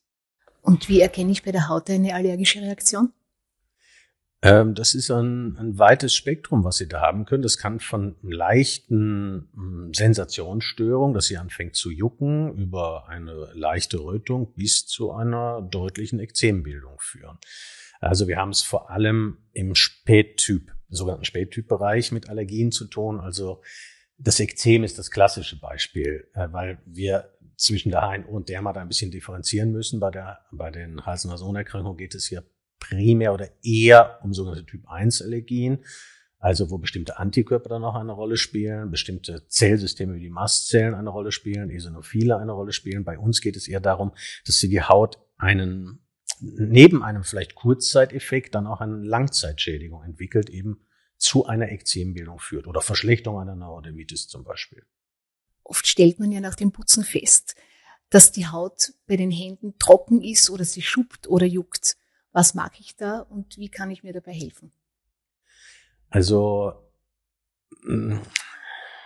Und 0.62 0.90
wie 0.90 1.00
erkenne 1.00 1.32
ich 1.32 1.44
bei 1.44 1.54
der 1.54 1.70
Haut 1.70 1.90
eine 1.90 2.14
allergische 2.14 2.60
Reaktion? 2.60 3.14
Ähm, 4.42 4.76
das 4.76 4.94
ist 4.94 5.10
ein, 5.12 5.58
ein 5.58 5.80
weites 5.80 6.14
Spektrum, 6.14 6.64
was 6.64 6.78
Sie 6.78 6.88
da 6.88 7.02
haben 7.02 7.26
können. 7.26 7.44
Das 7.44 7.58
kann 7.58 7.80
von 7.80 8.16
leichten 8.22 9.50
hm, 9.54 9.94
Sensationsstörung, 9.94 11.14
dass 11.14 11.26
sie 11.26 11.38
anfängt 11.38 11.76
zu 11.76 11.90
jucken, 11.90 12.56
über 12.56 13.08
eine 13.08 13.50
leichte 13.54 14.00
Rötung 14.00 14.54
bis 14.54 14.86
zu 14.86 15.12
einer 15.12 15.62
deutlichen 15.62 16.20
Ekzembildung 16.20 16.98
führen. 17.00 17.38
Also 18.02 18.28
wir 18.28 18.38
haben 18.38 18.52
es 18.52 18.62
vor 18.62 18.92
allem 18.92 19.38
im 19.54 19.74
Spättyp, 19.74 20.72
sogenannten 20.90 21.26
Spättyp-Bereich 21.26 22.12
mit 22.12 22.30
Allergien 22.30 22.72
zu 22.72 22.86
tun. 22.86 23.20
Also 23.20 23.62
das 24.18 24.40
Ekzem 24.40 24.84
ist 24.84 25.00
das 25.00 25.12
klassische 25.12 25.60
Beispiel, 25.60 26.28
äh, 26.34 26.48
weil 26.52 26.80
wir 26.86 27.32
zwischen 27.58 27.92
der 27.92 28.02
HNO 28.02 28.30
und 28.30 28.50
Dermat 28.50 28.78
ein 28.78 28.88
bisschen 28.88 29.12
differenzieren 29.12 29.72
müssen. 29.72 30.00
Bei, 30.00 30.12
der, 30.12 30.40
bei 30.52 30.72
den 30.72 31.06
Hals-Nasen-Erkrankungen 31.06 31.98
geht 31.98 32.16
es 32.16 32.26
hier 32.26 32.44
primär 32.80 33.34
oder 33.34 33.50
eher 33.64 34.20
um 34.24 34.34
sogenannte 34.34 34.66
Typ-1-Allergien, 34.66 35.84
also 36.40 36.70
wo 36.70 36.78
bestimmte 36.78 37.18
Antikörper 37.18 37.70
dann 37.70 37.84
auch 37.84 37.96
eine 37.96 38.12
Rolle 38.12 38.38
spielen, 38.38 38.92
bestimmte 38.92 39.48
Zellsysteme 39.48 40.16
wie 40.16 40.20
die 40.20 40.30
Mastzellen 40.30 40.94
eine 40.94 41.10
Rolle 41.10 41.32
spielen, 41.32 41.70
Eosinophile 41.70 42.38
eine 42.38 42.52
Rolle 42.52 42.72
spielen. 42.72 43.04
Bei 43.04 43.18
uns 43.18 43.42
geht 43.42 43.56
es 43.56 43.68
eher 43.68 43.80
darum, 43.80 44.14
dass 44.46 44.58
sie 44.58 44.70
die 44.70 44.84
Haut 44.84 45.20
einen 45.38 46.06
neben 46.42 47.04
einem 47.04 47.24
vielleicht 47.24 47.56
Kurzzeiteffekt 47.56 48.56
dann 48.56 48.68
auch 48.68 48.82
eine 48.82 48.98
Langzeitschädigung 48.98 50.04
entwickelt, 50.04 50.50
eben 50.50 50.86
zu 51.18 51.46
einer 51.46 51.72
Ekzembildung 51.72 52.40
führt 52.40 52.68
oder 52.68 52.82
Verschlechterung 52.82 53.40
einer 53.40 53.56
Neurodermitis 53.56 54.28
zum 54.28 54.44
Beispiel. 54.44 54.84
Oft 55.64 55.88
stellt 55.88 56.20
man 56.20 56.32
ja 56.32 56.42
nach 56.42 56.56
dem 56.56 56.72
Putzen 56.72 57.04
fest, 57.04 57.56
dass 58.10 58.32
die 58.32 58.48
Haut 58.48 58.94
bei 59.08 59.16
den 59.16 59.32
Händen 59.32 59.80
trocken 59.80 60.22
ist 60.22 60.50
oder 60.50 60.64
sie 60.64 60.82
schuppt 60.82 61.28
oder 61.28 61.46
juckt. 61.46 61.98
Was 62.36 62.54
mag 62.54 62.82
ich 62.82 62.98
da 62.98 63.20
und 63.20 63.58
wie 63.58 63.70
kann 63.70 63.92
ich 63.92 64.04
mir 64.04 64.12
dabei 64.12 64.34
helfen? 64.34 64.74
Also, 66.10 66.74
mm, 67.84 68.18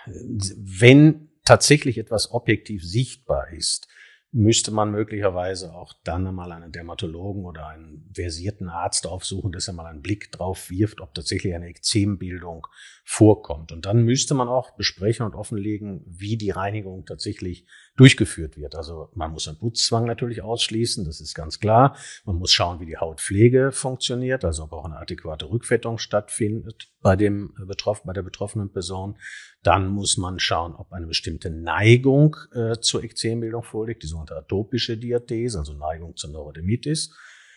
wenn 0.08 1.30
tatsächlich 1.46 2.00
etwas 2.00 2.32
objektiv 2.32 2.84
sichtbar 2.84 3.54
ist, 3.54 3.88
müsste 4.32 4.72
man 4.72 4.90
möglicherweise 4.90 5.76
auch 5.76 5.94
dann 6.04 6.26
einmal 6.26 6.52
einen 6.52 6.72
Dermatologen 6.72 7.46
oder 7.46 7.68
einen 7.68 8.10
versierten 8.16 8.68
Arzt 8.68 9.06
aufsuchen, 9.06 9.52
dass 9.52 9.68
er 9.68 9.76
mal 9.76 9.86
einen 9.86 10.02
Blick 10.02 10.32
drauf 10.32 10.72
wirft, 10.72 11.00
ob 11.00 11.14
tatsächlich 11.14 11.54
eine 11.54 11.68
Ekzembildung 11.68 12.66
vorkommt. 13.12 13.72
Und 13.72 13.88
dann 13.88 14.04
müsste 14.04 14.36
man 14.36 14.48
auch 14.48 14.76
besprechen 14.76 15.26
und 15.26 15.34
offenlegen, 15.34 16.04
wie 16.06 16.38
die 16.38 16.52
Reinigung 16.52 17.08
tatsächlich 17.08 17.66
durchgeführt 17.96 18.56
wird. 18.56 18.76
Also 18.76 19.10
man 19.16 19.32
muss 19.32 19.48
einen 19.48 19.58
Putzzwang 19.58 20.06
natürlich 20.06 20.44
ausschließen, 20.44 21.06
das 21.06 21.20
ist 21.20 21.34
ganz 21.34 21.60
klar. 21.60 21.98
Man 22.24 22.36
muss 22.36 22.52
schauen, 22.52 22.80
wie 22.80 22.86
die 22.86 22.98
Hautpflege 22.98 23.72
funktioniert, 23.72 24.46
also 24.46 24.66
ob 24.66 24.74
auch 24.74 24.86
eine 24.86 24.98
adäquate 24.98 25.50
Rückfettung 25.50 25.98
stattfindet 25.98 26.92
bei 27.02 27.16
dem 27.16 27.56
betroffen, 27.66 28.06
bei 28.06 28.14
der 28.14 28.22
betroffenen 28.22 28.72
Person. 28.72 29.18
Dann 29.64 29.88
muss 29.88 30.18
man 30.18 30.38
schauen, 30.38 30.76
ob 30.76 30.94
eine 30.94 31.08
bestimmte 31.08 31.50
Neigung 31.50 32.36
äh, 32.54 32.78
zur 32.80 33.04
Ekzembildung 33.04 33.64
vorliegt, 33.64 34.04
die 34.04 34.08
sogenannte 34.08 34.38
atopische 34.38 34.98
Diathese, 34.98 35.58
also 35.58 35.74
Neigung 35.74 36.16
zur 36.16 36.30
Neurodermitis. 36.30 37.12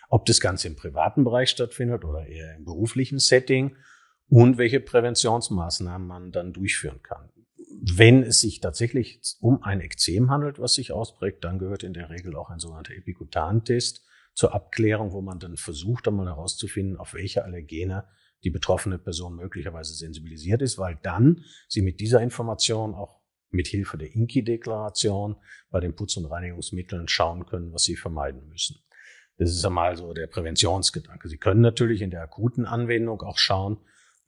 Ob 0.08 0.24
das 0.24 0.40
Ganze 0.40 0.68
im 0.68 0.76
privaten 0.76 1.24
Bereich 1.24 1.50
stattfindet 1.50 2.06
oder 2.06 2.26
eher 2.26 2.56
im 2.56 2.64
beruflichen 2.64 3.18
Setting 3.18 3.76
und 4.32 4.56
welche 4.56 4.80
Präventionsmaßnahmen 4.80 6.08
man 6.08 6.32
dann 6.32 6.54
durchführen 6.54 7.02
kann. 7.02 7.28
Wenn 7.82 8.22
es 8.22 8.40
sich 8.40 8.60
tatsächlich 8.60 9.20
um 9.40 9.62
ein 9.62 9.82
Ekzem 9.82 10.30
handelt, 10.30 10.58
was 10.58 10.72
sich 10.72 10.90
ausprägt, 10.90 11.44
dann 11.44 11.58
gehört 11.58 11.82
in 11.82 11.92
der 11.92 12.08
Regel 12.08 12.34
auch 12.36 12.48
ein 12.48 12.58
sogenannter 12.58 12.94
Epikutantest 12.94 14.06
zur 14.32 14.54
Abklärung, 14.54 15.12
wo 15.12 15.20
man 15.20 15.38
dann 15.38 15.58
versucht, 15.58 16.08
einmal 16.08 16.28
herauszufinden, 16.28 16.96
auf 16.96 17.12
welche 17.12 17.44
Allergene 17.44 18.06
die 18.42 18.48
betroffene 18.48 18.96
Person 18.98 19.36
möglicherweise 19.36 19.92
sensibilisiert 19.92 20.62
ist, 20.62 20.78
weil 20.78 20.98
dann 21.02 21.44
sie 21.68 21.82
mit 21.82 22.00
dieser 22.00 22.22
Information 22.22 22.94
auch 22.94 23.20
mit 23.50 23.66
Hilfe 23.66 23.98
der 23.98 24.14
Inki-Deklaration 24.14 25.36
bei 25.68 25.80
den 25.80 25.94
Putz- 25.94 26.16
und 26.16 26.24
Reinigungsmitteln 26.24 27.06
schauen 27.06 27.44
können, 27.44 27.74
was 27.74 27.82
sie 27.82 27.96
vermeiden 27.96 28.48
müssen. 28.48 28.82
Das 29.36 29.50
ist 29.50 29.62
einmal 29.66 29.94
so 29.98 30.14
der 30.14 30.26
Präventionsgedanke. 30.26 31.28
Sie 31.28 31.36
können 31.36 31.60
natürlich 31.60 32.00
in 32.00 32.10
der 32.10 32.22
akuten 32.22 32.64
Anwendung 32.64 33.20
auch 33.20 33.36
schauen, 33.36 33.76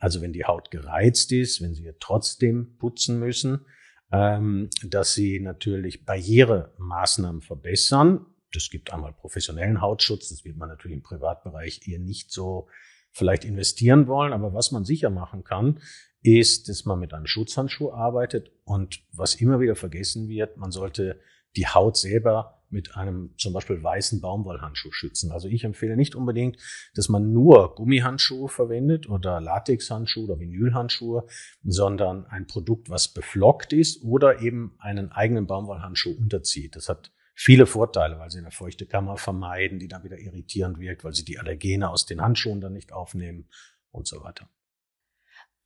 also 0.04 0.20
wenn 0.20 0.34
die 0.34 0.44
Haut 0.44 0.70
gereizt 0.70 1.32
ist, 1.32 1.62
wenn 1.62 1.72
Sie 1.72 1.90
trotzdem 1.98 2.76
putzen 2.76 3.18
müssen, 3.18 3.64
ähm, 4.12 4.68
dass 4.82 5.14
sie 5.14 5.40
natürlich 5.40 6.04
Barrieremaßnahmen 6.04 7.40
verbessern. 7.40 8.26
Das 8.52 8.68
gibt 8.68 8.92
einmal 8.92 9.14
professionellen 9.14 9.80
Hautschutz, 9.80 10.28
das 10.28 10.44
wird 10.44 10.58
man 10.58 10.68
natürlich 10.68 10.98
im 10.98 11.02
Privatbereich 11.02 11.88
eher 11.88 12.00
nicht 12.00 12.30
so 12.30 12.68
vielleicht 13.12 13.46
investieren 13.46 14.06
wollen. 14.06 14.34
Aber 14.34 14.52
was 14.52 14.72
man 14.72 14.84
sicher 14.84 15.08
machen 15.08 15.42
kann, 15.42 15.80
ist, 16.20 16.68
dass 16.68 16.84
man 16.84 17.00
mit 17.00 17.14
einem 17.14 17.26
Schutzhandschuh 17.26 17.90
arbeitet. 17.90 18.52
Und 18.64 19.02
was 19.10 19.34
immer 19.34 19.58
wieder 19.58 19.74
vergessen 19.74 20.28
wird, 20.28 20.58
man 20.58 20.70
sollte 20.70 21.18
die 21.56 21.66
Haut 21.66 21.96
selber 21.96 22.53
mit 22.70 22.96
einem 22.96 23.34
zum 23.38 23.52
Beispiel 23.52 23.82
weißen 23.82 24.20
Baumwollhandschuh 24.20 24.92
schützen. 24.92 25.32
Also 25.32 25.48
ich 25.48 25.64
empfehle 25.64 25.96
nicht 25.96 26.14
unbedingt, 26.14 26.58
dass 26.94 27.08
man 27.08 27.32
nur 27.32 27.74
Gummihandschuhe 27.74 28.48
verwendet 28.48 29.08
oder 29.08 29.40
Latexhandschuhe 29.40 30.24
oder 30.24 30.40
Vinylhandschuhe, 30.40 31.26
sondern 31.62 32.26
ein 32.26 32.46
Produkt, 32.46 32.90
was 32.90 33.08
beflockt 33.08 33.72
ist 33.72 34.02
oder 34.02 34.40
eben 34.40 34.74
einen 34.78 35.12
eigenen 35.12 35.46
Baumwollhandschuh 35.46 36.12
unterzieht. 36.12 36.76
Das 36.76 36.88
hat 36.88 37.12
viele 37.34 37.66
Vorteile, 37.66 38.18
weil 38.18 38.30
sie 38.30 38.38
eine 38.38 38.50
feuchte 38.50 38.86
Kammer 38.86 39.16
vermeiden, 39.16 39.78
die 39.78 39.88
dann 39.88 40.04
wieder 40.04 40.18
irritierend 40.18 40.78
wirkt, 40.78 41.04
weil 41.04 41.14
sie 41.14 41.24
die 41.24 41.38
Allergene 41.38 41.90
aus 41.90 42.06
den 42.06 42.20
Handschuhen 42.20 42.60
dann 42.60 42.72
nicht 42.72 42.92
aufnehmen 42.92 43.48
und 43.90 44.06
so 44.06 44.22
weiter. 44.22 44.48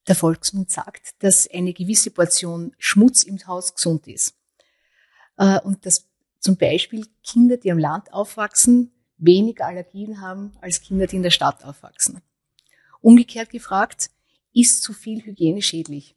Der 0.06 0.14
Volksmund 0.14 0.70
sagt, 0.70 1.22
dass 1.22 1.48
eine 1.50 1.74
gewisse 1.74 2.10
Portion 2.10 2.74
Schmutz 2.78 3.22
im 3.24 3.46
Haus 3.46 3.74
gesund 3.74 4.06
ist. 4.06 4.38
Äh, 5.36 5.60
und 5.60 5.84
dass 5.84 6.07
zum 6.38 6.56
Beispiel 6.56 7.06
Kinder, 7.22 7.56
die 7.56 7.70
am 7.72 7.78
Land 7.78 8.12
aufwachsen, 8.12 8.92
weniger 9.16 9.66
Allergien 9.66 10.20
haben 10.20 10.52
als 10.60 10.80
Kinder, 10.80 11.06
die 11.06 11.16
in 11.16 11.22
der 11.22 11.30
Stadt 11.30 11.64
aufwachsen. 11.64 12.20
Umgekehrt 13.00 13.50
gefragt, 13.50 14.10
ist 14.52 14.82
zu 14.82 14.92
viel 14.92 15.24
Hygiene 15.24 15.62
schädlich? 15.62 16.14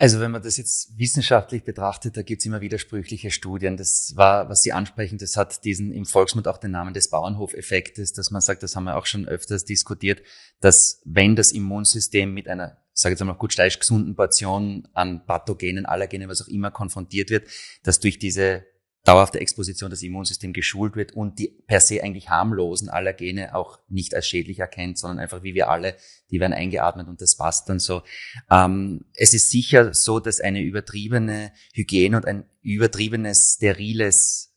Also 0.00 0.20
wenn 0.20 0.30
man 0.30 0.42
das 0.42 0.56
jetzt 0.56 0.96
wissenschaftlich 0.96 1.64
betrachtet, 1.64 2.16
da 2.16 2.22
gibt's 2.22 2.46
immer 2.46 2.60
widersprüchliche 2.60 3.32
Studien. 3.32 3.76
Das 3.76 4.12
war, 4.14 4.48
was 4.48 4.62
Sie 4.62 4.72
ansprechen, 4.72 5.18
das 5.18 5.36
hat 5.36 5.64
diesen 5.64 5.92
im 5.92 6.04
Volksmund 6.04 6.46
auch 6.46 6.58
den 6.58 6.70
Namen 6.70 6.94
des 6.94 7.10
Bauernhofeffektes, 7.10 8.12
dass 8.12 8.30
man 8.30 8.40
sagt, 8.40 8.62
das 8.62 8.76
haben 8.76 8.84
wir 8.84 8.96
auch 8.96 9.06
schon 9.06 9.26
öfters 9.26 9.64
diskutiert, 9.64 10.22
dass 10.60 11.02
wenn 11.04 11.34
das 11.34 11.50
Immunsystem 11.50 12.32
mit 12.32 12.46
einer 12.46 12.78
sage 12.92 13.12
jetzt 13.12 13.20
einmal 13.20 13.36
gut 13.36 13.52
steif 13.52 13.78
gesunden 13.78 14.16
Portion 14.16 14.88
an 14.92 15.24
Pathogenen, 15.24 15.86
Allergenen, 15.86 16.28
was 16.28 16.42
auch 16.42 16.48
immer 16.48 16.70
konfrontiert 16.70 17.30
wird, 17.30 17.48
dass 17.84 18.00
durch 18.00 18.18
diese 18.18 18.64
dauerhafte 19.04 19.40
Exposition 19.40 19.90
das 19.90 20.02
Immunsystem 20.02 20.52
geschult 20.52 20.96
wird 20.96 21.12
und 21.12 21.38
die 21.38 21.48
per 21.66 21.80
se 21.80 22.02
eigentlich 22.02 22.28
harmlosen 22.28 22.88
Allergene 22.88 23.54
auch 23.54 23.78
nicht 23.88 24.14
als 24.14 24.26
schädlich 24.26 24.58
erkennt, 24.58 24.98
sondern 24.98 25.18
einfach 25.20 25.42
wie 25.42 25.54
wir 25.54 25.70
alle, 25.70 25.96
die 26.30 26.40
werden 26.40 26.52
eingeatmet 26.52 27.08
und 27.08 27.20
das 27.20 27.36
passt 27.36 27.68
dann 27.68 27.78
so. 27.78 28.02
Ähm, 28.50 29.06
es 29.14 29.34
ist 29.34 29.50
sicher 29.50 29.94
so, 29.94 30.20
dass 30.20 30.40
eine 30.40 30.60
übertriebene 30.60 31.52
Hygiene 31.72 32.16
und 32.16 32.26
ein 32.26 32.44
übertriebenes, 32.62 33.54
steriles 33.56 34.47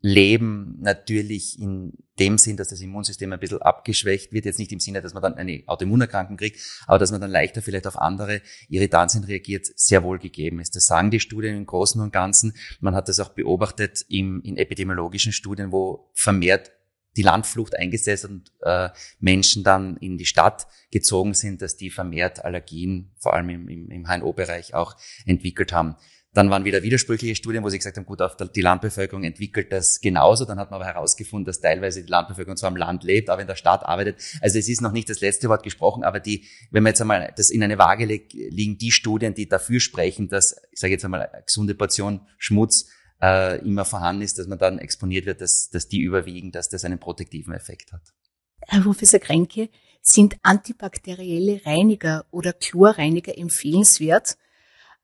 Leben 0.00 0.76
natürlich 0.80 1.58
in 1.58 1.92
dem 2.18 2.38
Sinn, 2.38 2.56
dass 2.56 2.68
das 2.68 2.80
Immunsystem 2.80 3.32
ein 3.32 3.40
bisschen 3.40 3.62
abgeschwächt 3.62 4.32
wird. 4.32 4.44
Jetzt 4.44 4.58
nicht 4.58 4.72
im 4.72 4.80
Sinne, 4.80 5.02
dass 5.02 5.14
man 5.14 5.22
dann 5.22 5.34
eine 5.34 5.62
Autoimmunerkrankung 5.66 6.36
kriegt, 6.36 6.60
aber 6.86 6.98
dass 6.98 7.12
man 7.12 7.20
dann 7.20 7.30
leichter 7.30 7.62
vielleicht 7.62 7.86
auf 7.86 7.98
andere 7.98 8.40
Irritantien 8.68 9.24
reagiert, 9.24 9.66
sehr 9.74 10.02
wohl 10.02 10.18
gegeben 10.18 10.60
ist. 10.60 10.76
Das 10.76 10.86
sagen 10.86 11.10
die 11.10 11.20
Studien 11.20 11.56
im 11.56 11.66
Großen 11.66 12.00
und 12.00 12.12
Ganzen. 12.12 12.54
Man 12.80 12.94
hat 12.94 13.08
das 13.08 13.20
auch 13.20 13.30
beobachtet 13.30 14.04
im, 14.08 14.42
in 14.42 14.56
epidemiologischen 14.56 15.32
Studien, 15.32 15.72
wo 15.72 16.10
vermehrt 16.14 16.72
die 17.16 17.22
Landflucht 17.22 17.76
eingesetzt 17.76 18.26
und 18.26 18.52
äh, 18.60 18.90
Menschen 19.20 19.64
dann 19.64 19.96
in 19.96 20.18
die 20.18 20.26
Stadt 20.26 20.66
gezogen 20.90 21.34
sind, 21.34 21.62
dass 21.62 21.76
die 21.76 21.90
vermehrt 21.90 22.44
Allergien, 22.44 23.12
vor 23.18 23.34
allem 23.34 23.48
im, 23.48 23.68
im, 23.68 23.90
im 23.90 24.06
HNO-Bereich 24.06 24.74
auch 24.74 24.96
entwickelt 25.24 25.72
haben. 25.72 25.96
Dann 26.36 26.50
waren 26.50 26.66
wieder 26.66 26.82
widersprüchliche 26.82 27.34
Studien, 27.34 27.64
wo 27.64 27.70
sie 27.70 27.78
gesagt 27.78 27.96
haben, 27.96 28.04
gut, 28.04 28.20
auf 28.20 28.36
die 28.36 28.60
Landbevölkerung 28.60 29.24
entwickelt 29.24 29.72
das 29.72 30.02
genauso. 30.02 30.44
Dann 30.44 30.58
hat 30.58 30.70
man 30.70 30.82
aber 30.82 30.92
herausgefunden, 30.92 31.46
dass 31.46 31.62
teilweise 31.62 32.04
die 32.04 32.10
Landbevölkerung 32.10 32.58
zwar 32.58 32.68
am 32.68 32.76
Land 32.76 33.04
lebt, 33.04 33.30
aber 33.30 33.40
in 33.40 33.48
der 33.48 33.56
Stadt 33.56 33.86
arbeitet. 33.86 34.20
Also 34.42 34.58
es 34.58 34.68
ist 34.68 34.82
noch 34.82 34.92
nicht 34.92 35.08
das 35.08 35.22
letzte 35.22 35.48
Wort 35.48 35.62
gesprochen, 35.62 36.04
aber 36.04 36.20
die, 36.20 36.44
wenn 36.70 36.82
man 36.82 36.90
jetzt 36.90 37.00
einmal 37.00 37.32
das 37.38 37.48
in 37.48 37.62
eine 37.62 37.78
Waage 37.78 38.04
legt, 38.04 38.34
liegen 38.34 38.76
die 38.76 38.90
Studien, 38.90 39.32
die 39.32 39.48
dafür 39.48 39.80
sprechen, 39.80 40.28
dass, 40.28 40.60
ich 40.72 40.78
sage 40.78 40.92
jetzt 40.92 41.06
einmal, 41.06 41.22
eine 41.22 41.42
gesunde 41.42 41.74
Portion 41.74 42.20
Schmutz 42.36 42.90
äh, 43.22 43.58
immer 43.64 43.86
vorhanden 43.86 44.20
ist, 44.20 44.38
dass 44.38 44.46
man 44.46 44.58
dann 44.58 44.78
exponiert 44.78 45.24
wird, 45.24 45.40
dass, 45.40 45.70
dass 45.70 45.88
die 45.88 46.02
überwiegen, 46.02 46.52
dass 46.52 46.68
das 46.68 46.84
einen 46.84 46.98
protektiven 46.98 47.54
Effekt 47.54 47.94
hat. 47.94 48.12
Herr 48.60 48.82
Professor 48.82 49.20
Kränke, 49.20 49.70
sind 50.02 50.36
antibakterielle 50.42 51.62
Reiniger 51.64 52.26
oder 52.30 52.52
Chlorreiniger 52.52 53.38
empfehlenswert? 53.38 54.36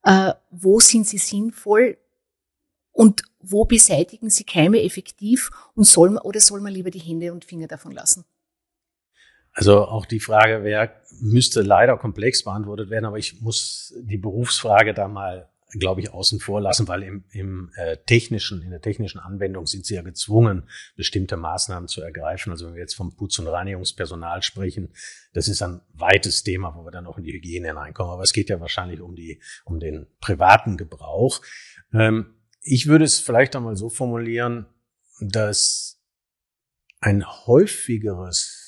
Äh, 0.04 0.32
wo 0.50 0.80
sind 0.80 1.06
sie 1.06 1.18
sinnvoll 1.18 1.98
und 2.92 3.22
wo 3.40 3.64
beseitigen 3.64 4.30
sie 4.30 4.44
Keime 4.44 4.82
effektiv 4.82 5.50
und 5.74 5.84
soll 5.84 6.10
man 6.10 6.22
oder 6.22 6.40
soll 6.40 6.60
man 6.60 6.72
lieber 6.72 6.90
die 6.90 7.00
Hände 7.00 7.32
und 7.32 7.44
Finger 7.44 7.66
davon 7.66 7.92
lassen? 7.92 8.24
Also 9.54 9.84
auch 9.84 10.06
die 10.06 10.20
Frage, 10.20 10.62
wer 10.62 11.02
müsste 11.20 11.60
leider 11.60 11.98
komplex 11.98 12.44
beantwortet 12.44 12.88
werden, 12.88 13.04
aber 13.04 13.18
ich 13.18 13.42
muss 13.42 13.94
die 14.00 14.16
Berufsfrage 14.16 14.94
da 14.94 15.08
mal 15.08 15.51
glaube 15.78 16.00
ich, 16.00 16.12
außen 16.12 16.40
vor 16.40 16.60
lassen, 16.60 16.88
weil 16.88 17.02
im, 17.02 17.24
im 17.30 17.70
äh, 17.76 17.96
technischen, 17.96 18.62
in 18.62 18.70
der 18.70 18.80
technischen 18.80 19.18
Anwendung 19.18 19.66
sind 19.66 19.86
sie 19.86 19.94
ja 19.94 20.02
gezwungen, 20.02 20.68
bestimmte 20.96 21.36
Maßnahmen 21.36 21.88
zu 21.88 22.02
ergreifen. 22.02 22.50
Also 22.50 22.66
wenn 22.66 22.74
wir 22.74 22.80
jetzt 22.80 22.94
vom 22.94 23.16
Putz- 23.16 23.38
und 23.38 23.46
Reinigungspersonal 23.46 24.42
sprechen, 24.42 24.92
das 25.32 25.48
ist 25.48 25.62
ein 25.62 25.80
weites 25.94 26.42
Thema, 26.42 26.74
wo 26.76 26.84
wir 26.84 26.90
dann 26.90 27.06
auch 27.06 27.18
in 27.18 27.24
die 27.24 27.32
Hygiene 27.32 27.68
hineinkommen. 27.68 28.12
Aber 28.12 28.22
es 28.22 28.32
geht 28.32 28.50
ja 28.50 28.60
wahrscheinlich 28.60 29.00
um 29.00 29.14
die, 29.14 29.40
um 29.64 29.80
den 29.80 30.06
privaten 30.20 30.76
Gebrauch. 30.76 31.40
Ähm, 31.92 32.34
ich 32.60 32.86
würde 32.86 33.04
es 33.04 33.18
vielleicht 33.18 33.56
einmal 33.56 33.76
so 33.76 33.88
formulieren, 33.88 34.66
dass 35.20 36.00
ein 37.00 37.26
häufigeres 37.46 38.61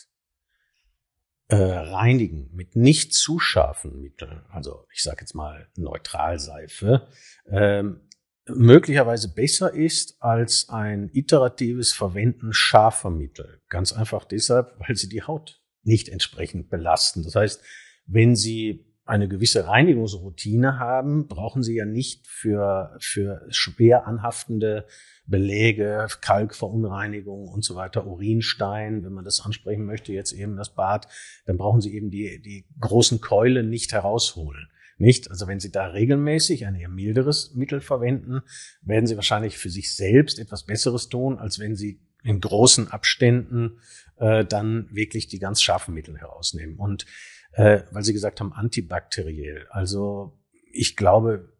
äh, 1.49 1.57
reinigen 1.57 2.51
mit 2.55 2.77
nicht 2.77 3.15
zu 3.15 3.39
scharfen 3.39 4.01
Mitteln, 4.01 4.43
also 4.51 4.87
ich 4.93 5.03
sage 5.03 5.19
jetzt 5.21 5.35
mal 5.35 5.69
Neutralseife, 5.77 7.07
ähm, 7.51 8.01
möglicherweise 8.47 9.33
besser 9.33 9.73
ist 9.73 10.17
als 10.21 10.69
ein 10.69 11.11
iteratives 11.13 11.93
Verwenden 11.93 12.53
scharfer 12.53 13.11
Mittel. 13.11 13.63
Ganz 13.69 13.93
einfach 13.93 14.25
deshalb, 14.25 14.75
weil 14.79 14.97
sie 14.97 15.09
die 15.09 15.23
Haut 15.23 15.63
nicht 15.83 16.09
entsprechend 16.09 16.71
belasten. 16.71 17.23
Das 17.23 17.35
heißt, 17.35 17.63
wenn 18.07 18.37
Sie 18.37 18.94
eine 19.07 19.29
gewisse 19.29 19.67
Reinigungsroutine 19.67 20.79
haben, 20.79 21.29
brauchen 21.29 21.63
Sie 21.63 21.77
ja 21.77 21.85
nicht 21.85 22.27
für, 22.27 22.97
für 23.01 23.47
schwer 23.51 24.07
anhaftende 24.07 24.87
Belege, 25.27 26.07
Kalkverunreinigung 26.21 27.49
und 27.49 27.65
so 27.65 27.75
weiter, 27.75 28.07
Urinstein, 28.07 29.05
wenn 29.05 29.13
man 29.13 29.25
das 29.25 29.41
ansprechen 29.41 29.85
möchte, 29.85 30.13
jetzt 30.13 30.33
eben 30.33 30.57
das 30.57 30.75
Bad, 30.75 31.09
dann 31.45 31.59
brauchen 31.59 31.83
Sie 31.83 31.95
eben 31.95 32.11
die, 32.11 32.41
die 32.41 32.65
großen 32.81 33.21
Keulen 33.21 33.69
nicht 33.69 33.93
herausholen. 33.93 34.69
Nicht? 34.97 35.31
Also 35.31 35.47
wenn 35.49 35.61
Sie 35.61 35.71
da 35.71 35.87
regelmäßig 35.87 36.67
ein 36.67 36.77
eher 36.77 36.89
milderes 36.89 37.55
Mittel 37.55 37.81
verwenden, 37.81 38.41
werden 38.83 39.07
Sie 39.07 39.17
wahrscheinlich 39.17 39.59
für 39.59 39.71
sich 39.71 39.95
selbst 39.95 40.39
etwas 40.39 40.65
Besseres 40.65 41.09
tun, 41.09 41.39
als 41.39 41.59
wenn 41.59 41.75
Sie 41.75 42.01
in 42.23 42.41
großen 42.41 42.91
Abständen 42.91 43.81
äh, 44.17 44.45
dann 44.45 44.89
wirklich 44.91 45.27
die 45.27 45.39
ganz 45.39 45.63
scharfen 45.63 45.95
Mittel 45.95 46.19
herausnehmen. 46.19 46.77
Und 46.77 47.07
äh, 47.55 47.83
weil 47.91 48.03
Sie 48.03 48.13
gesagt 48.13 48.41
haben, 48.41 48.53
antibakteriell. 48.53 49.67
Also 49.71 50.39
ich 50.73 50.97
glaube, 50.97 51.53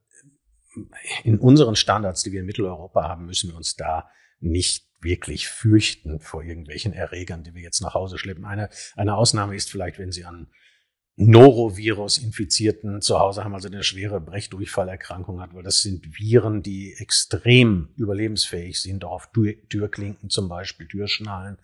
in 1.23 1.39
unseren 1.39 1.77
Standards, 1.77 2.23
die 2.23 2.33
wir 2.33 2.41
in 2.41 2.47
Mitteleuropa 2.47 3.09
haben, 3.09 3.27
müssen 3.27 3.51
wir 3.51 3.57
uns 3.57 3.77
da 3.77 4.09
nicht 4.41 4.89
wirklich 5.01 5.49
fürchten 5.49 6.19
vor 6.19 6.43
irgendwelchen 6.43 6.93
Erregern, 6.93 7.45
die 7.45 7.55
wir 7.55 7.63
jetzt 7.63 7.81
nach 7.81 7.95
Hause 7.95 8.19
schleppen. 8.19 8.45
Eine, 8.45 8.71
eine 8.97 9.15
Ausnahme 9.17 9.55
ist 9.55 9.71
vielleicht, 9.71 9.99
wenn 9.99 10.11
Sie 10.11 10.25
an 10.25 10.49
Norovirus-Infizierten 11.17 13.01
zu 13.01 13.21
Hause 13.21 13.45
haben, 13.45 13.55
also 13.55 13.69
eine 13.69 13.85
schwere 13.85 14.21
Brechdurchfallerkrankung 14.21 15.41
hat, 15.41 15.55
weil 15.55 15.63
das 15.63 15.81
sind 15.81 16.19
Viren, 16.19 16.63
die 16.63 16.95
extrem 16.95 17.91
überlebensfähig 17.97 18.81
sind, 18.81 19.05
auch 19.05 19.13
auf 19.13 19.31
Türklinken 19.69 20.29
zum 20.29 20.49
Beispiel, 20.49 20.89
Türschnallen. 20.89 21.59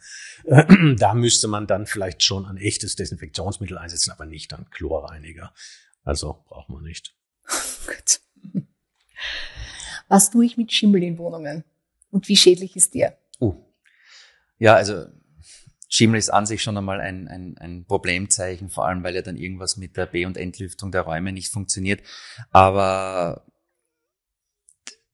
Da 0.98 1.14
müsste 1.14 1.48
man 1.48 1.66
dann 1.66 1.86
vielleicht 1.86 2.22
schon 2.22 2.46
ein 2.46 2.58
echtes 2.58 2.94
Desinfektionsmittel 2.94 3.76
einsetzen, 3.76 4.12
aber 4.12 4.26
nicht 4.26 4.52
an 4.52 4.70
Chlorreiniger. 4.70 5.52
Also 6.04 6.44
braucht 6.48 6.68
man 6.68 6.84
nicht. 6.84 7.16
Gut. 7.86 8.20
Was 10.08 10.30
tue 10.30 10.44
ich 10.44 10.56
mit 10.56 10.72
Schimmel 10.72 11.02
in 11.02 11.18
Wohnungen? 11.18 11.64
Und 12.10 12.28
wie 12.28 12.36
schädlich 12.36 12.76
ist 12.76 12.94
der? 12.94 13.18
Uh. 13.40 13.54
Ja, 14.58 14.74
also 14.74 15.06
Schimmel 15.92 16.18
ist 16.18 16.30
an 16.30 16.46
sich 16.46 16.62
schon 16.62 16.76
einmal 16.76 17.00
ein, 17.00 17.26
ein, 17.26 17.58
ein 17.58 17.84
Problemzeichen, 17.84 18.70
vor 18.70 18.86
allem 18.86 19.02
weil 19.02 19.16
ja 19.16 19.22
dann 19.22 19.36
irgendwas 19.36 19.76
mit 19.76 19.96
der 19.96 20.06
B- 20.06 20.24
und 20.24 20.36
Entlüftung 20.36 20.92
der 20.92 21.02
Räume 21.02 21.32
nicht 21.32 21.52
funktioniert. 21.52 22.00
Aber 22.50 23.44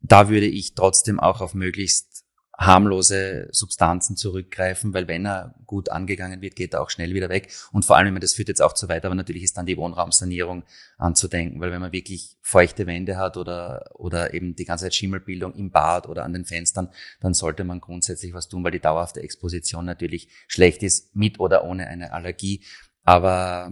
da 0.01 0.29
würde 0.29 0.47
ich 0.47 0.75
trotzdem 0.75 1.19
auch 1.19 1.41
auf 1.41 1.55
möglichst 1.55 2.26
harmlose 2.59 3.49
Substanzen 3.53 4.17
zurückgreifen, 4.17 4.95
weil 4.95 5.09
wenn 5.09 5.27
er 5.27 5.55
gut 5.67 5.91
angegangen 5.91 6.41
wird, 6.41 6.57
geht 6.57 6.75
er 6.75 6.83
auch 6.83 6.91
schnell 6.91 7.13
wieder 7.13 7.29
weg. 7.29 7.53
Und 7.73 7.85
vor 7.85 7.97
allem, 7.97 8.19
das 8.19 8.35
führt 8.35 8.49
jetzt 8.49 8.63
auch 8.63 8.73
zu 8.73 8.89
weit, 8.89 9.05
aber 9.05 9.15
natürlich 9.15 9.43
ist 9.43 9.57
dann 9.57 9.67
die 9.67 9.77
Wohnraumsanierung 9.77 10.65
anzudenken, 10.97 11.61
weil 11.61 11.71
wenn 11.71 11.81
man 11.81 11.93
wirklich 11.93 12.37
feuchte 12.41 12.87
Wände 12.87 13.19
hat 13.19 13.37
oder, 13.37 13.91
oder 13.95 14.33
eben 14.33 14.57
die 14.57 14.65
ganze 14.65 14.85
Zeit 14.85 14.95
Schimmelbildung 14.95 15.55
im 15.55 15.71
Bad 15.71 16.09
oder 16.09 16.25
an 16.25 16.33
den 16.33 16.45
Fenstern, 16.45 16.89
dann 17.21 17.35
sollte 17.35 17.65
man 17.65 17.81
grundsätzlich 17.81 18.33
was 18.33 18.49
tun, 18.49 18.65
weil 18.65 18.73
die 18.73 18.81
dauerhafte 18.81 19.21
Exposition 19.21 19.85
natürlich 19.85 20.29
schlecht 20.49 20.83
ist, 20.83 21.15
mit 21.15 21.41
oder 21.41 21.65
ohne 21.65 21.87
eine 21.87 22.13
Allergie. 22.13 22.65
Aber 23.05 23.71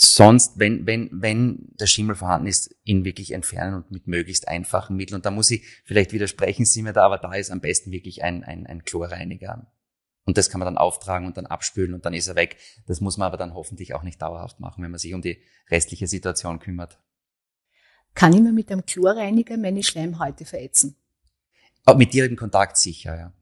sonst, 0.00 0.58
wenn, 0.58 0.86
wenn, 0.86 1.10
wenn 1.12 1.70
der 1.80 1.86
Schimmel 1.86 2.14
vorhanden 2.14 2.46
ist, 2.46 2.74
ihn 2.84 3.04
wirklich 3.04 3.32
entfernen 3.32 3.74
und 3.74 3.90
mit 3.90 4.06
möglichst 4.06 4.46
einfachen 4.46 4.96
Mitteln. 4.96 5.16
Und 5.16 5.26
da 5.26 5.32
muss 5.32 5.50
ich 5.50 5.66
vielleicht 5.84 6.12
widersprechen, 6.12 6.64
Sie 6.64 6.82
mir 6.82 6.92
da, 6.92 7.04
aber 7.04 7.18
da 7.18 7.34
ist 7.34 7.50
am 7.50 7.60
besten 7.60 7.90
wirklich 7.90 8.22
ein, 8.22 8.44
ein, 8.44 8.66
ein 8.66 8.84
Chlorreiniger. 8.84 9.66
Und 10.24 10.38
das 10.38 10.50
kann 10.50 10.60
man 10.60 10.66
dann 10.66 10.78
auftragen 10.78 11.26
und 11.26 11.36
dann 11.36 11.46
abspülen 11.46 11.94
und 11.94 12.06
dann 12.06 12.14
ist 12.14 12.28
er 12.28 12.36
weg. 12.36 12.58
Das 12.86 13.00
muss 13.00 13.16
man 13.16 13.26
aber 13.26 13.38
dann 13.38 13.54
hoffentlich 13.54 13.94
auch 13.94 14.04
nicht 14.04 14.22
dauerhaft 14.22 14.60
machen, 14.60 14.84
wenn 14.84 14.90
man 14.90 15.00
sich 15.00 15.14
um 15.14 15.22
die 15.22 15.42
restliche 15.68 16.06
Situation 16.06 16.60
kümmert. 16.60 17.00
Kann 18.14 18.32
ich 18.32 18.40
mir 18.40 18.52
mit 18.52 18.70
einem 18.70 18.86
Chlorreiniger 18.86 19.56
meine 19.56 19.82
Schleimhäute 19.82 20.44
verätzen? 20.44 20.96
Mit 21.96 22.12
direktem 22.12 22.36
Kontakt 22.36 22.76
sicher, 22.76 23.16
ja. 23.16 23.32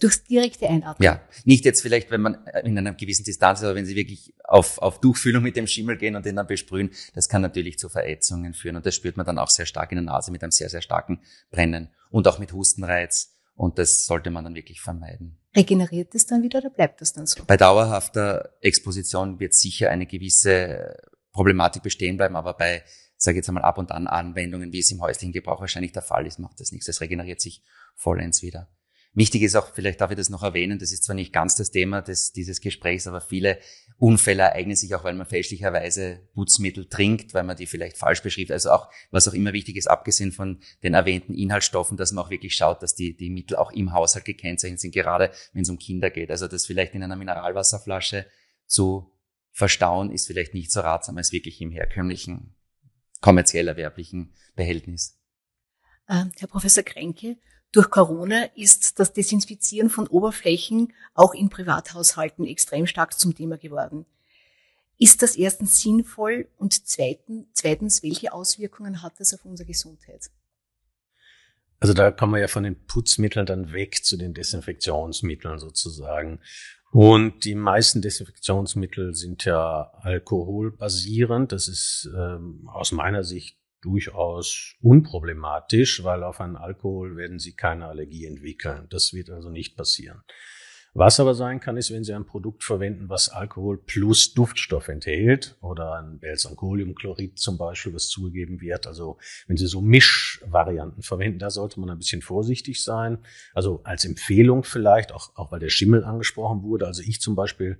Durchs 0.00 0.24
direkte 0.24 0.68
Einatmen. 0.68 1.04
Ja, 1.04 1.20
nicht 1.44 1.64
jetzt 1.64 1.80
vielleicht, 1.80 2.10
wenn 2.10 2.20
man 2.20 2.46
in 2.62 2.76
einer 2.76 2.92
gewissen 2.94 3.24
Distanz 3.24 3.60
ist, 3.60 3.64
aber 3.64 3.74
wenn 3.74 3.86
Sie 3.86 3.96
wirklich 3.96 4.34
auf, 4.44 4.78
auf 4.78 5.00
Tuchfühlung 5.00 5.42
mit 5.42 5.56
dem 5.56 5.66
Schimmel 5.66 5.96
gehen 5.96 6.16
und 6.16 6.26
den 6.26 6.36
dann 6.36 6.46
besprühen, 6.46 6.90
das 7.14 7.28
kann 7.28 7.42
natürlich 7.42 7.78
zu 7.78 7.88
Verätzungen 7.88 8.54
führen 8.54 8.76
und 8.76 8.84
das 8.84 8.94
spürt 8.94 9.16
man 9.16 9.24
dann 9.24 9.38
auch 9.38 9.50
sehr 9.50 9.66
stark 9.66 9.92
in 9.92 9.96
der 9.96 10.04
Nase 10.04 10.30
mit 10.30 10.42
einem 10.42 10.50
sehr, 10.50 10.68
sehr 10.68 10.82
starken 10.82 11.20
Brennen 11.50 11.88
und 12.10 12.28
auch 12.28 12.38
mit 12.38 12.52
Hustenreiz 12.52 13.34
und 13.54 13.78
das 13.78 14.06
sollte 14.06 14.30
man 14.30 14.44
dann 14.44 14.54
wirklich 14.54 14.80
vermeiden. 14.80 15.38
Regeneriert 15.56 16.14
es 16.14 16.26
dann 16.26 16.42
wieder 16.42 16.60
oder 16.60 16.70
bleibt 16.70 17.00
das 17.00 17.12
dann 17.12 17.26
so? 17.26 17.42
Bei 17.44 17.56
dauerhafter 17.56 18.54
Exposition 18.60 19.40
wird 19.40 19.54
sicher 19.54 19.90
eine 19.90 20.06
gewisse 20.06 20.96
Problematik 21.32 21.82
bestehen 21.82 22.16
bleiben, 22.16 22.36
aber 22.36 22.54
bei, 22.54 22.84
sage 23.16 23.36
ich 23.36 23.38
jetzt 23.38 23.48
einmal, 23.48 23.64
ab 23.64 23.78
und 23.78 23.90
an 23.90 24.06
Anwendungen, 24.06 24.72
wie 24.72 24.78
es 24.78 24.90
im 24.92 25.00
häuslichen 25.00 25.32
Gebrauch 25.32 25.60
wahrscheinlich 25.60 25.92
der 25.92 26.02
Fall 26.02 26.26
ist, 26.26 26.38
macht 26.38 26.60
das 26.60 26.70
nichts. 26.70 26.88
Es 26.88 27.00
regeneriert 27.00 27.40
sich 27.40 27.64
vollends 27.96 28.42
wieder. 28.42 28.68
Wichtig 29.18 29.42
ist 29.42 29.56
auch, 29.56 29.74
vielleicht 29.74 30.00
darf 30.00 30.12
ich 30.12 30.16
das 30.16 30.28
noch 30.28 30.44
erwähnen, 30.44 30.78
das 30.78 30.92
ist 30.92 31.02
zwar 31.02 31.16
nicht 31.16 31.32
ganz 31.32 31.56
das 31.56 31.72
Thema 31.72 32.02
des, 32.02 32.30
dieses 32.32 32.60
Gesprächs, 32.60 33.08
aber 33.08 33.20
viele 33.20 33.58
Unfälle 33.96 34.44
ereignen 34.44 34.76
sich 34.76 34.94
auch, 34.94 35.02
weil 35.02 35.14
man 35.14 35.26
fälschlicherweise 35.26 36.20
Putzmittel 36.34 36.88
trinkt, 36.88 37.34
weil 37.34 37.42
man 37.42 37.56
die 37.56 37.66
vielleicht 37.66 37.98
falsch 37.98 38.22
beschrieben. 38.22 38.52
Also 38.52 38.70
auch, 38.70 38.88
was 39.10 39.26
auch 39.26 39.32
immer 39.32 39.52
wichtig 39.52 39.74
ist, 39.74 39.88
abgesehen 39.88 40.30
von 40.30 40.60
den 40.84 40.94
erwähnten 40.94 41.34
Inhaltsstoffen, 41.34 41.96
dass 41.96 42.12
man 42.12 42.24
auch 42.24 42.30
wirklich 42.30 42.54
schaut, 42.54 42.80
dass 42.80 42.94
die, 42.94 43.16
die 43.16 43.28
Mittel 43.28 43.56
auch 43.56 43.72
im 43.72 43.92
Haushalt 43.92 44.24
gekennzeichnet 44.24 44.78
sind, 44.78 44.94
gerade 44.94 45.32
wenn 45.52 45.62
es 45.62 45.68
um 45.68 45.80
Kinder 45.80 46.10
geht. 46.10 46.30
Also 46.30 46.46
das 46.46 46.66
vielleicht 46.66 46.94
in 46.94 47.02
einer 47.02 47.16
Mineralwasserflasche 47.16 48.24
zu 48.66 49.12
verstauen, 49.50 50.12
ist 50.12 50.28
vielleicht 50.28 50.54
nicht 50.54 50.70
so 50.70 50.78
ratsam 50.78 51.16
als 51.16 51.32
wirklich 51.32 51.60
im 51.60 51.72
herkömmlichen, 51.72 52.54
kommerziell 53.20 53.66
erwerblichen 53.66 54.32
Behältnis. 54.54 55.18
Äh, 56.06 56.26
Herr 56.38 56.46
Professor 56.46 56.84
Kränke, 56.84 57.36
durch 57.72 57.90
Corona 57.90 58.44
ist 58.54 58.98
das 58.98 59.12
Desinfizieren 59.12 59.90
von 59.90 60.06
Oberflächen 60.06 60.92
auch 61.14 61.34
in 61.34 61.50
Privathaushalten 61.50 62.46
extrem 62.46 62.86
stark 62.86 63.18
zum 63.18 63.34
Thema 63.34 63.58
geworden. 63.58 64.06
Ist 64.98 65.22
das 65.22 65.36
erstens 65.36 65.80
sinnvoll 65.80 66.48
und 66.56 66.86
zweitens, 66.88 68.02
welche 68.02 68.32
Auswirkungen 68.32 69.02
hat 69.02 69.20
das 69.20 69.32
auf 69.32 69.44
unsere 69.44 69.66
Gesundheit? 69.66 70.30
Also 71.78 71.94
da 71.94 72.10
kommen 72.10 72.34
wir 72.34 72.40
ja 72.40 72.48
von 72.48 72.64
den 72.64 72.84
Putzmitteln 72.86 73.46
dann 73.46 73.72
weg 73.72 74.04
zu 74.04 74.16
den 74.16 74.34
Desinfektionsmitteln 74.34 75.60
sozusagen. 75.60 76.40
Und 76.90 77.44
die 77.44 77.54
meisten 77.54 78.02
Desinfektionsmittel 78.02 79.14
sind 79.14 79.44
ja 79.44 79.92
alkoholbasierend. 80.00 81.52
Das 81.52 81.68
ist 81.68 82.10
ähm, 82.16 82.68
aus 82.72 82.90
meiner 82.92 83.22
Sicht 83.22 83.58
durchaus 83.80 84.74
unproblematisch, 84.80 86.04
weil 86.04 86.22
auf 86.22 86.40
einen 86.40 86.56
Alkohol 86.56 87.16
werden 87.16 87.38
Sie 87.38 87.54
keine 87.54 87.86
Allergie 87.86 88.26
entwickeln. 88.26 88.86
Das 88.90 89.12
wird 89.12 89.30
also 89.30 89.50
nicht 89.50 89.76
passieren. 89.76 90.22
Was 90.94 91.20
aber 91.20 91.34
sein 91.34 91.60
kann, 91.60 91.76
ist, 91.76 91.92
wenn 91.92 92.02
Sie 92.02 92.12
ein 92.12 92.24
Produkt 92.24 92.64
verwenden, 92.64 93.08
was 93.08 93.28
Alkohol 93.28 93.78
plus 93.78 94.34
Duftstoff 94.34 94.88
enthält 94.88 95.56
oder 95.60 96.00
ein 96.00 96.18
Belsancoliumchlorid 96.18 97.38
zum 97.38 97.58
Beispiel, 97.58 97.94
was 97.94 98.08
zugegeben 98.08 98.60
wird. 98.60 98.86
Also 98.86 99.18
wenn 99.46 99.56
Sie 99.56 99.66
so 99.66 99.80
Mischvarianten 99.80 101.02
verwenden, 101.02 101.38
da 101.38 101.50
sollte 101.50 101.78
man 101.78 101.90
ein 101.90 101.98
bisschen 101.98 102.22
vorsichtig 102.22 102.82
sein. 102.82 103.18
Also 103.54 103.80
als 103.84 104.04
Empfehlung 104.04 104.64
vielleicht, 104.64 105.12
auch, 105.12 105.36
auch 105.36 105.52
weil 105.52 105.60
der 105.60 105.68
Schimmel 105.68 106.04
angesprochen 106.04 106.62
wurde. 106.62 106.86
Also 106.86 107.02
ich 107.02 107.20
zum 107.20 107.36
Beispiel 107.36 107.78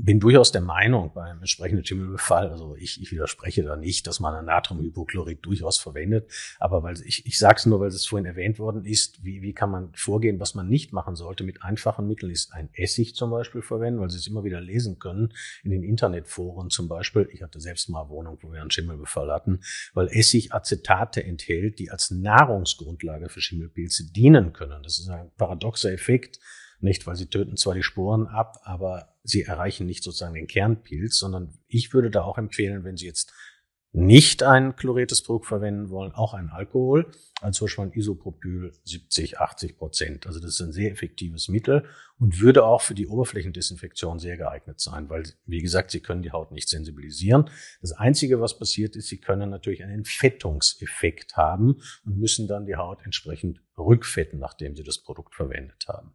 bin 0.00 0.20
durchaus 0.20 0.52
der 0.52 0.60
Meinung 0.60 1.12
beim 1.12 1.38
entsprechenden 1.38 1.84
Schimmelbefall, 1.84 2.48
also 2.48 2.76
ich, 2.76 3.02
ich 3.02 3.10
widerspreche 3.10 3.64
da 3.64 3.76
nicht, 3.76 4.06
dass 4.06 4.20
man 4.20 4.32
ein 4.34 4.44
Natriumhypochlorid 4.44 5.44
durchaus 5.44 5.78
verwendet, 5.78 6.30
aber 6.60 6.84
weil 6.84 7.00
ich, 7.04 7.26
ich 7.26 7.36
sage 7.36 7.56
es 7.56 7.66
nur, 7.66 7.80
weil 7.80 7.88
es 7.88 8.06
vorhin 8.06 8.26
erwähnt 8.26 8.60
worden 8.60 8.84
ist, 8.84 9.24
wie, 9.24 9.42
wie 9.42 9.52
kann 9.52 9.70
man 9.70 9.92
vorgehen, 9.94 10.38
was 10.38 10.54
man 10.54 10.68
nicht 10.68 10.92
machen 10.92 11.16
sollte 11.16 11.42
mit 11.42 11.64
einfachen 11.64 12.06
Mitteln, 12.06 12.30
ist 12.30 12.52
ein 12.52 12.68
Essig 12.74 13.16
zum 13.16 13.30
Beispiel 13.30 13.60
verwenden, 13.60 14.00
weil 14.00 14.10
Sie 14.10 14.18
es 14.18 14.28
immer 14.28 14.44
wieder 14.44 14.60
lesen 14.60 15.00
können, 15.00 15.32
in 15.64 15.72
den 15.72 15.82
Internetforen 15.82 16.70
zum 16.70 16.86
Beispiel. 16.86 17.28
Ich 17.32 17.42
hatte 17.42 17.60
selbst 17.60 17.88
mal 17.88 18.02
eine 18.02 18.10
Wohnung, 18.10 18.38
wo 18.40 18.52
wir 18.52 18.60
einen 18.60 18.70
Schimmelbefall 18.70 19.32
hatten, 19.32 19.60
weil 19.94 20.06
Essig 20.08 20.52
Acetate 20.52 21.24
enthält, 21.24 21.80
die 21.80 21.90
als 21.90 22.12
Nahrungsgrundlage 22.12 23.28
für 23.28 23.40
Schimmelpilze 23.40 24.12
dienen 24.12 24.52
können. 24.52 24.80
Das 24.84 25.00
ist 25.00 25.08
ein 25.08 25.32
paradoxer 25.36 25.92
Effekt, 25.92 26.38
nicht, 26.80 27.06
weil 27.06 27.16
sie 27.16 27.26
töten 27.26 27.56
zwar 27.56 27.74
die 27.74 27.82
Sporen 27.82 28.26
ab, 28.26 28.60
aber 28.62 29.14
sie 29.24 29.42
erreichen 29.42 29.86
nicht 29.86 30.02
sozusagen 30.04 30.34
den 30.34 30.46
Kernpilz, 30.46 31.18
sondern 31.18 31.58
ich 31.66 31.92
würde 31.92 32.10
da 32.10 32.22
auch 32.22 32.38
empfehlen, 32.38 32.84
wenn 32.84 32.96
Sie 32.96 33.06
jetzt 33.06 33.32
nicht 33.92 34.42
ein 34.42 34.76
chloriertes 34.76 35.22
Produkt 35.22 35.46
verwenden 35.46 35.88
wollen, 35.88 36.12
auch 36.12 36.34
ein 36.34 36.50
Alkohol, 36.50 37.10
also 37.40 37.58
zum 37.58 37.66
Beispiel 37.66 37.84
ein 37.84 37.92
Isopropyl 37.92 38.72
70, 38.84 39.38
80 39.38 39.78
Prozent. 39.78 40.26
Also 40.26 40.40
das 40.40 40.50
ist 40.50 40.60
ein 40.60 40.72
sehr 40.72 40.90
effektives 40.90 41.48
Mittel 41.48 41.84
und 42.18 42.40
würde 42.40 42.64
auch 42.64 42.82
für 42.82 42.94
die 42.94 43.06
Oberflächendesinfektion 43.06 44.18
sehr 44.18 44.36
geeignet 44.36 44.80
sein, 44.80 45.08
weil, 45.08 45.22
wie 45.46 45.62
gesagt, 45.62 45.90
Sie 45.90 46.00
können 46.00 46.22
die 46.22 46.32
Haut 46.32 46.52
nicht 46.52 46.68
sensibilisieren. 46.68 47.48
Das 47.80 47.92
Einzige, 47.92 48.40
was 48.40 48.58
passiert 48.58 48.94
ist, 48.94 49.08
Sie 49.08 49.20
können 49.20 49.48
natürlich 49.48 49.82
einen 49.82 50.04
Fettungseffekt 50.04 51.36
haben 51.36 51.80
und 52.04 52.18
müssen 52.18 52.46
dann 52.46 52.66
die 52.66 52.76
Haut 52.76 53.04
entsprechend 53.04 53.62
rückfetten, 53.78 54.38
nachdem 54.38 54.76
Sie 54.76 54.84
das 54.84 54.98
Produkt 54.98 55.34
verwendet 55.34 55.86
haben. 55.88 56.12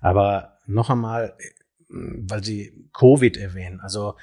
Aber 0.00 0.58
noch 0.66 0.90
einmal, 0.90 1.36
weil 1.88 2.44
Sie 2.44 2.88
Covid 2.92 3.36
erwähnen, 3.36 3.80
also 3.80 4.14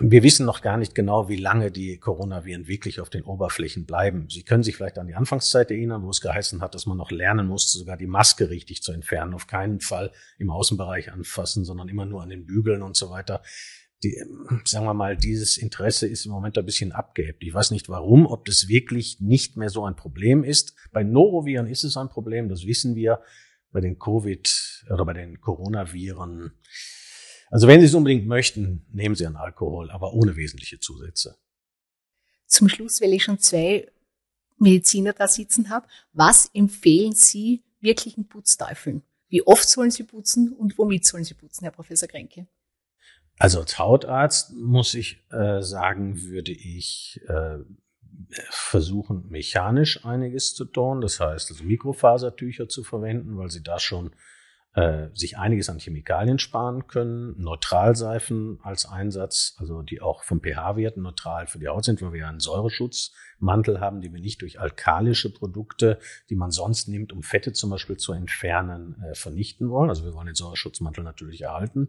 wir 0.00 0.24
wissen 0.24 0.46
noch 0.46 0.62
gar 0.62 0.76
nicht 0.76 0.94
genau, 0.94 1.28
wie 1.28 1.36
lange 1.36 1.70
die 1.70 1.98
Coronaviren 1.98 2.66
wirklich 2.66 3.00
auf 3.00 3.08
den 3.08 3.22
Oberflächen 3.22 3.86
bleiben. 3.86 4.28
Sie 4.28 4.42
können 4.42 4.64
sich 4.64 4.76
vielleicht 4.76 4.98
an 4.98 5.06
die 5.06 5.14
Anfangszeit 5.14 5.70
erinnern, 5.70 6.02
wo 6.02 6.10
es 6.10 6.20
geheißen 6.20 6.60
hat, 6.60 6.74
dass 6.74 6.86
man 6.86 6.96
noch 6.96 7.12
lernen 7.12 7.46
musste, 7.46 7.78
sogar 7.78 7.96
die 7.96 8.08
Maske 8.08 8.50
richtig 8.50 8.82
zu 8.82 8.92
entfernen. 8.92 9.32
Auf 9.32 9.46
keinen 9.46 9.80
Fall 9.80 10.10
im 10.38 10.50
Außenbereich 10.50 11.12
anfassen, 11.12 11.64
sondern 11.64 11.88
immer 11.88 12.04
nur 12.04 12.22
an 12.22 12.30
den 12.30 12.46
Bügeln 12.46 12.82
und 12.82 12.96
so 12.96 13.10
weiter. 13.10 13.42
Die, 14.02 14.16
sagen 14.64 14.86
wir 14.86 14.94
mal, 14.94 15.16
dieses 15.16 15.56
Interesse 15.56 16.08
ist 16.08 16.26
im 16.26 16.32
Moment 16.32 16.58
ein 16.58 16.66
bisschen 16.66 16.90
abgehebt. 16.90 17.42
Ich 17.44 17.54
weiß 17.54 17.70
nicht 17.70 17.88
warum, 17.88 18.26
ob 18.26 18.46
das 18.46 18.66
wirklich 18.66 19.20
nicht 19.20 19.56
mehr 19.56 19.68
so 19.68 19.84
ein 19.84 19.94
Problem 19.94 20.42
ist. 20.42 20.74
Bei 20.90 21.04
Noroviren 21.04 21.66
ist 21.68 21.84
es 21.84 21.96
ein 21.96 22.08
Problem, 22.08 22.48
das 22.48 22.66
wissen 22.66 22.96
wir. 22.96 23.20
Bei 23.72 23.80
den 23.80 24.00
Covid 24.00 24.84
oder 24.90 25.04
bei 25.04 25.12
den 25.12 25.40
Coronaviren 25.40 26.54
also 27.50 27.66
wenn 27.66 27.80
Sie 27.80 27.86
es 27.86 27.94
unbedingt 27.94 28.26
möchten, 28.26 28.86
nehmen 28.92 29.14
Sie 29.14 29.26
einen 29.26 29.36
Alkohol, 29.36 29.90
aber 29.90 30.14
ohne 30.14 30.36
wesentliche 30.36 30.80
Zusätze. 30.80 31.36
Zum 32.46 32.68
Schluss, 32.68 33.00
weil 33.00 33.12
ich 33.12 33.24
schon 33.24 33.38
zwei 33.38 33.86
Mediziner 34.58 35.12
da 35.12 35.28
sitzen 35.28 35.70
habe, 35.70 35.86
was 36.12 36.50
empfehlen 36.54 37.12
Sie 37.12 37.62
wirklichen 37.80 38.28
Putzteufeln? 38.28 39.02
Wie 39.28 39.46
oft 39.46 39.68
sollen 39.68 39.92
sie 39.92 40.02
putzen 40.02 40.52
und 40.52 40.76
womit 40.76 41.06
sollen 41.06 41.24
sie 41.24 41.34
putzen, 41.34 41.64
Herr 41.64 41.70
Professor 41.70 42.08
Kränke? 42.08 42.46
Also 43.38 43.60
als 43.60 43.78
Hautarzt 43.78 44.52
muss 44.52 44.92
ich 44.94 45.24
äh, 45.30 45.62
sagen, 45.62 46.20
würde 46.22 46.52
ich 46.52 47.20
äh, 47.28 47.58
versuchen, 48.50 49.28
mechanisch 49.28 50.04
einiges 50.04 50.54
zu 50.54 50.64
tun. 50.64 51.00
Das 51.00 51.20
heißt, 51.20 51.50
also 51.50 51.64
Mikrofasertücher 51.64 52.68
zu 52.68 52.82
verwenden, 52.82 53.38
weil 53.38 53.50
sie 53.50 53.62
da 53.62 53.78
schon 53.78 54.10
äh, 54.74 55.08
sich 55.14 55.36
einiges 55.36 55.68
an 55.68 55.80
Chemikalien 55.80 56.38
sparen 56.38 56.86
können, 56.86 57.34
Neutralseifen 57.38 58.60
als 58.62 58.86
Einsatz, 58.86 59.56
also 59.58 59.82
die 59.82 60.00
auch 60.00 60.22
vom 60.22 60.40
pH-Wert 60.40 60.96
neutral 60.96 61.48
für 61.48 61.58
die 61.58 61.66
Haut 61.66 61.84
sind, 61.84 62.00
weil 62.02 62.12
wir 62.12 62.28
einen 62.28 62.38
Säureschutzmantel 62.38 63.80
haben, 63.80 64.00
den 64.00 64.12
wir 64.12 64.20
nicht 64.20 64.42
durch 64.42 64.60
alkalische 64.60 65.32
Produkte, 65.32 65.98
die 66.28 66.36
man 66.36 66.52
sonst 66.52 66.86
nimmt, 66.86 67.12
um 67.12 67.24
Fette 67.24 67.52
zum 67.52 67.70
Beispiel 67.70 67.96
zu 67.96 68.12
entfernen, 68.12 69.02
äh, 69.02 69.14
vernichten 69.16 69.70
wollen. 69.70 69.90
Also 69.90 70.04
wir 70.04 70.14
wollen 70.14 70.26
den 70.26 70.36
Säureschutzmantel 70.36 71.02
natürlich 71.02 71.40
erhalten. 71.40 71.88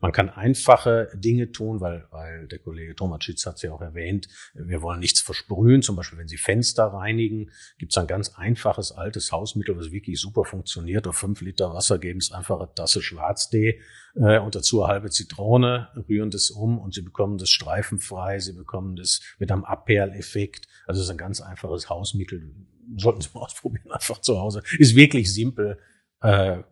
Man 0.00 0.12
kann 0.12 0.30
einfache 0.30 1.10
Dinge 1.14 1.52
tun, 1.52 1.82
weil, 1.82 2.06
weil 2.10 2.48
der 2.48 2.60
Kollege 2.60 2.94
Tomatschitz 2.94 3.44
hat 3.44 3.56
es 3.56 3.62
ja 3.62 3.72
auch 3.72 3.82
erwähnt, 3.82 4.28
wir 4.54 4.80
wollen 4.80 5.00
nichts 5.00 5.20
versprühen. 5.20 5.82
Zum 5.82 5.96
Beispiel, 5.96 6.18
wenn 6.18 6.28
Sie 6.28 6.38
Fenster 6.38 6.84
reinigen, 6.84 7.50
gibt 7.76 7.92
es 7.92 7.98
ein 7.98 8.06
ganz 8.06 8.30
einfaches 8.36 8.92
altes 8.92 9.32
Hausmittel, 9.32 9.76
was 9.76 9.92
wirklich 9.92 10.18
super 10.18 10.44
funktioniert. 10.44 11.06
Auf 11.06 11.16
fünf 11.16 11.42
Liter 11.42 11.74
Wasser 11.74 11.98
geben 11.98 12.21
es 12.22 12.32
einfach 12.32 12.58
eine 12.58 12.72
Tasse 12.74 13.02
Schwarztee 13.02 13.80
äh, 14.14 14.38
und 14.38 14.54
dazu 14.54 14.82
eine 14.82 14.92
halbe 14.92 15.10
Zitrone, 15.10 15.88
rühren 16.08 16.30
das 16.30 16.50
um 16.50 16.78
und 16.78 16.94
sie 16.94 17.02
bekommen 17.02 17.38
das 17.38 17.50
streifenfrei, 17.50 18.38
sie 18.38 18.52
bekommen 18.52 18.96
das 18.96 19.20
mit 19.38 19.50
einem 19.50 19.64
Abperleffekt. 19.64 20.66
Also 20.86 21.00
es 21.00 21.06
ist 21.06 21.10
ein 21.10 21.18
ganz 21.18 21.40
einfaches 21.40 21.88
Hausmittel. 21.88 22.54
Sollten 22.96 23.20
Sie 23.20 23.28
mal 23.34 23.40
ausprobieren, 23.44 23.90
einfach 23.92 24.20
zu 24.20 24.38
Hause. 24.38 24.62
Ist 24.78 24.96
wirklich 24.96 25.32
simpel 25.32 25.78
äh, 26.20 26.62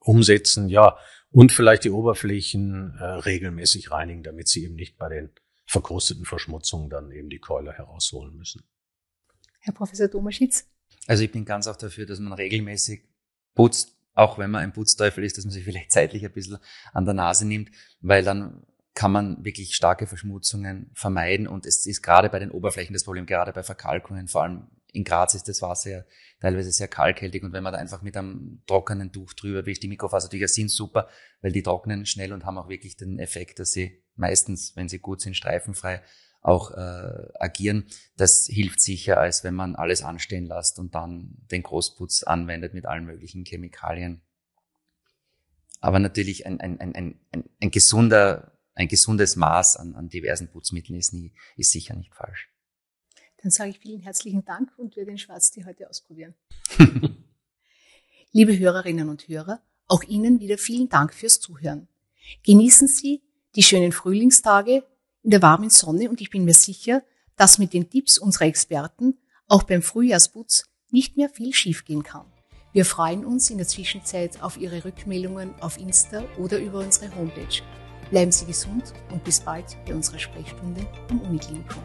umsetzen, 0.00 0.68
ja. 0.68 0.96
Und 1.30 1.50
vielleicht 1.50 1.84
die 1.84 1.90
Oberflächen 1.90 2.96
äh, 2.98 3.04
regelmäßig 3.04 3.90
reinigen, 3.90 4.22
damit 4.22 4.48
sie 4.48 4.64
eben 4.64 4.74
nicht 4.74 4.98
bei 4.98 5.08
den 5.08 5.30
verkrusteten 5.66 6.26
Verschmutzungen 6.26 6.90
dann 6.90 7.10
eben 7.10 7.30
die 7.30 7.38
Keule 7.38 7.72
herausholen 7.72 8.36
müssen. 8.36 8.62
Herr 9.60 9.72
Professor 9.72 10.08
Domaschitz? 10.08 10.68
Also 11.06 11.24
ich 11.24 11.32
bin 11.32 11.44
ganz 11.44 11.66
auch 11.66 11.76
dafür, 11.76 12.04
dass 12.04 12.18
man 12.18 12.32
regelmäßig 12.32 13.04
putzt, 13.54 13.96
auch 14.14 14.38
wenn 14.38 14.50
man 14.50 14.62
ein 14.62 14.72
Putzteufel 14.72 15.24
ist, 15.24 15.38
dass 15.38 15.44
man 15.44 15.52
sich 15.52 15.64
vielleicht 15.64 15.92
zeitlich 15.92 16.24
ein 16.24 16.32
bisschen 16.32 16.58
an 16.92 17.04
der 17.04 17.14
Nase 17.14 17.46
nimmt, 17.46 17.70
weil 18.00 18.22
dann 18.22 18.66
kann 18.94 19.12
man 19.12 19.44
wirklich 19.44 19.74
starke 19.74 20.06
Verschmutzungen 20.06 20.90
vermeiden. 20.94 21.48
Und 21.48 21.64
es 21.64 21.86
ist 21.86 22.02
gerade 22.02 22.28
bei 22.28 22.38
den 22.38 22.50
Oberflächen 22.50 22.92
das 22.92 23.04
Problem, 23.04 23.26
gerade 23.26 23.52
bei 23.52 23.62
Verkalkungen, 23.62 24.28
vor 24.28 24.42
allem 24.42 24.68
in 24.92 25.04
Graz 25.04 25.34
ist 25.34 25.48
das 25.48 25.62
Wasser 25.62 25.90
ja 25.90 26.04
teilweise 26.40 26.70
sehr 26.70 26.88
kalkhaltig. 26.88 27.42
Und 27.42 27.52
wenn 27.52 27.62
man 27.62 27.72
da 27.72 27.78
einfach 27.78 28.02
mit 28.02 28.16
einem 28.16 28.62
trockenen 28.66 29.10
Tuch 29.10 29.32
drüber 29.32 29.64
wischt, 29.64 29.82
die 29.82 29.88
Mikrofasertücher 29.88 30.48
sind 30.48 30.70
super, 30.70 31.08
weil 31.40 31.52
die 31.52 31.62
trocknen 31.62 32.04
schnell 32.04 32.32
und 32.32 32.44
haben 32.44 32.58
auch 32.58 32.68
wirklich 32.68 32.96
den 32.96 33.18
Effekt, 33.18 33.58
dass 33.58 33.72
sie 33.72 34.02
meistens, 34.16 34.76
wenn 34.76 34.88
sie 34.88 34.98
gut 34.98 35.22
sind, 35.22 35.34
streifenfrei 35.34 36.02
auch 36.42 36.72
äh, 36.72 37.28
agieren. 37.38 37.86
Das 38.16 38.46
hilft 38.46 38.80
sicher, 38.80 39.18
als 39.18 39.44
wenn 39.44 39.54
man 39.54 39.76
alles 39.76 40.02
anstehen 40.02 40.46
lässt 40.46 40.78
und 40.78 40.94
dann 40.94 41.36
den 41.50 41.62
Großputz 41.62 42.24
anwendet 42.24 42.74
mit 42.74 42.84
allen 42.84 43.06
möglichen 43.06 43.44
Chemikalien. 43.44 44.20
Aber 45.80 45.98
natürlich 45.98 46.46
ein, 46.46 46.60
ein, 46.60 46.80
ein, 46.80 46.94
ein, 46.94 47.44
ein 47.60 47.70
gesunder, 47.70 48.58
ein 48.74 48.88
gesundes 48.88 49.36
Maß 49.36 49.76
an, 49.76 49.94
an 49.94 50.08
diversen 50.08 50.48
Putzmitteln 50.48 50.98
ist, 50.98 51.12
nie, 51.12 51.32
ist 51.56 51.70
sicher 51.70 51.94
nicht 51.94 52.14
falsch. 52.14 52.50
Dann 53.42 53.50
sage 53.50 53.70
ich 53.70 53.78
vielen 53.80 54.00
herzlichen 54.00 54.44
Dank 54.44 54.72
und 54.78 54.96
werde 54.96 55.10
den 55.10 55.18
Schwarztee 55.18 55.64
heute 55.64 55.88
ausprobieren. 55.90 56.34
Liebe 58.30 58.56
Hörerinnen 58.56 59.08
und 59.08 59.28
Hörer, 59.28 59.60
auch 59.88 60.04
Ihnen 60.04 60.40
wieder 60.40 60.58
vielen 60.58 60.88
Dank 60.88 61.12
fürs 61.12 61.40
Zuhören. 61.40 61.88
Genießen 62.44 62.86
Sie 62.86 63.22
die 63.56 63.62
schönen 63.62 63.92
Frühlingstage 63.92 64.84
in 65.22 65.30
der 65.30 65.42
warmen 65.42 65.70
Sonne 65.70 66.10
und 66.10 66.20
ich 66.20 66.30
bin 66.30 66.44
mir 66.44 66.54
sicher, 66.54 67.02
dass 67.36 67.58
mit 67.58 67.72
den 67.72 67.90
Tipps 67.90 68.18
unserer 68.18 68.46
Experten 68.46 69.18
auch 69.48 69.62
beim 69.62 69.82
Frühjahrsputz 69.82 70.64
nicht 70.90 71.16
mehr 71.16 71.28
viel 71.28 71.54
schiefgehen 71.54 72.02
kann. 72.02 72.26
Wir 72.72 72.84
freuen 72.84 73.24
uns 73.24 73.50
in 73.50 73.58
der 73.58 73.66
Zwischenzeit 73.66 74.42
auf 74.42 74.56
Ihre 74.56 74.84
Rückmeldungen 74.84 75.54
auf 75.60 75.78
Insta 75.78 76.24
oder 76.38 76.58
über 76.58 76.78
unsere 76.78 77.14
Homepage. 77.14 77.62
Bleiben 78.10 78.32
Sie 78.32 78.46
gesund 78.46 78.92
und 79.10 79.24
bis 79.24 79.40
bald 79.40 79.76
bei 79.86 79.94
unserer 79.94 80.18
Sprechstunde 80.18 80.86
am 81.10 81.20
Uniklinikum. 81.20 81.82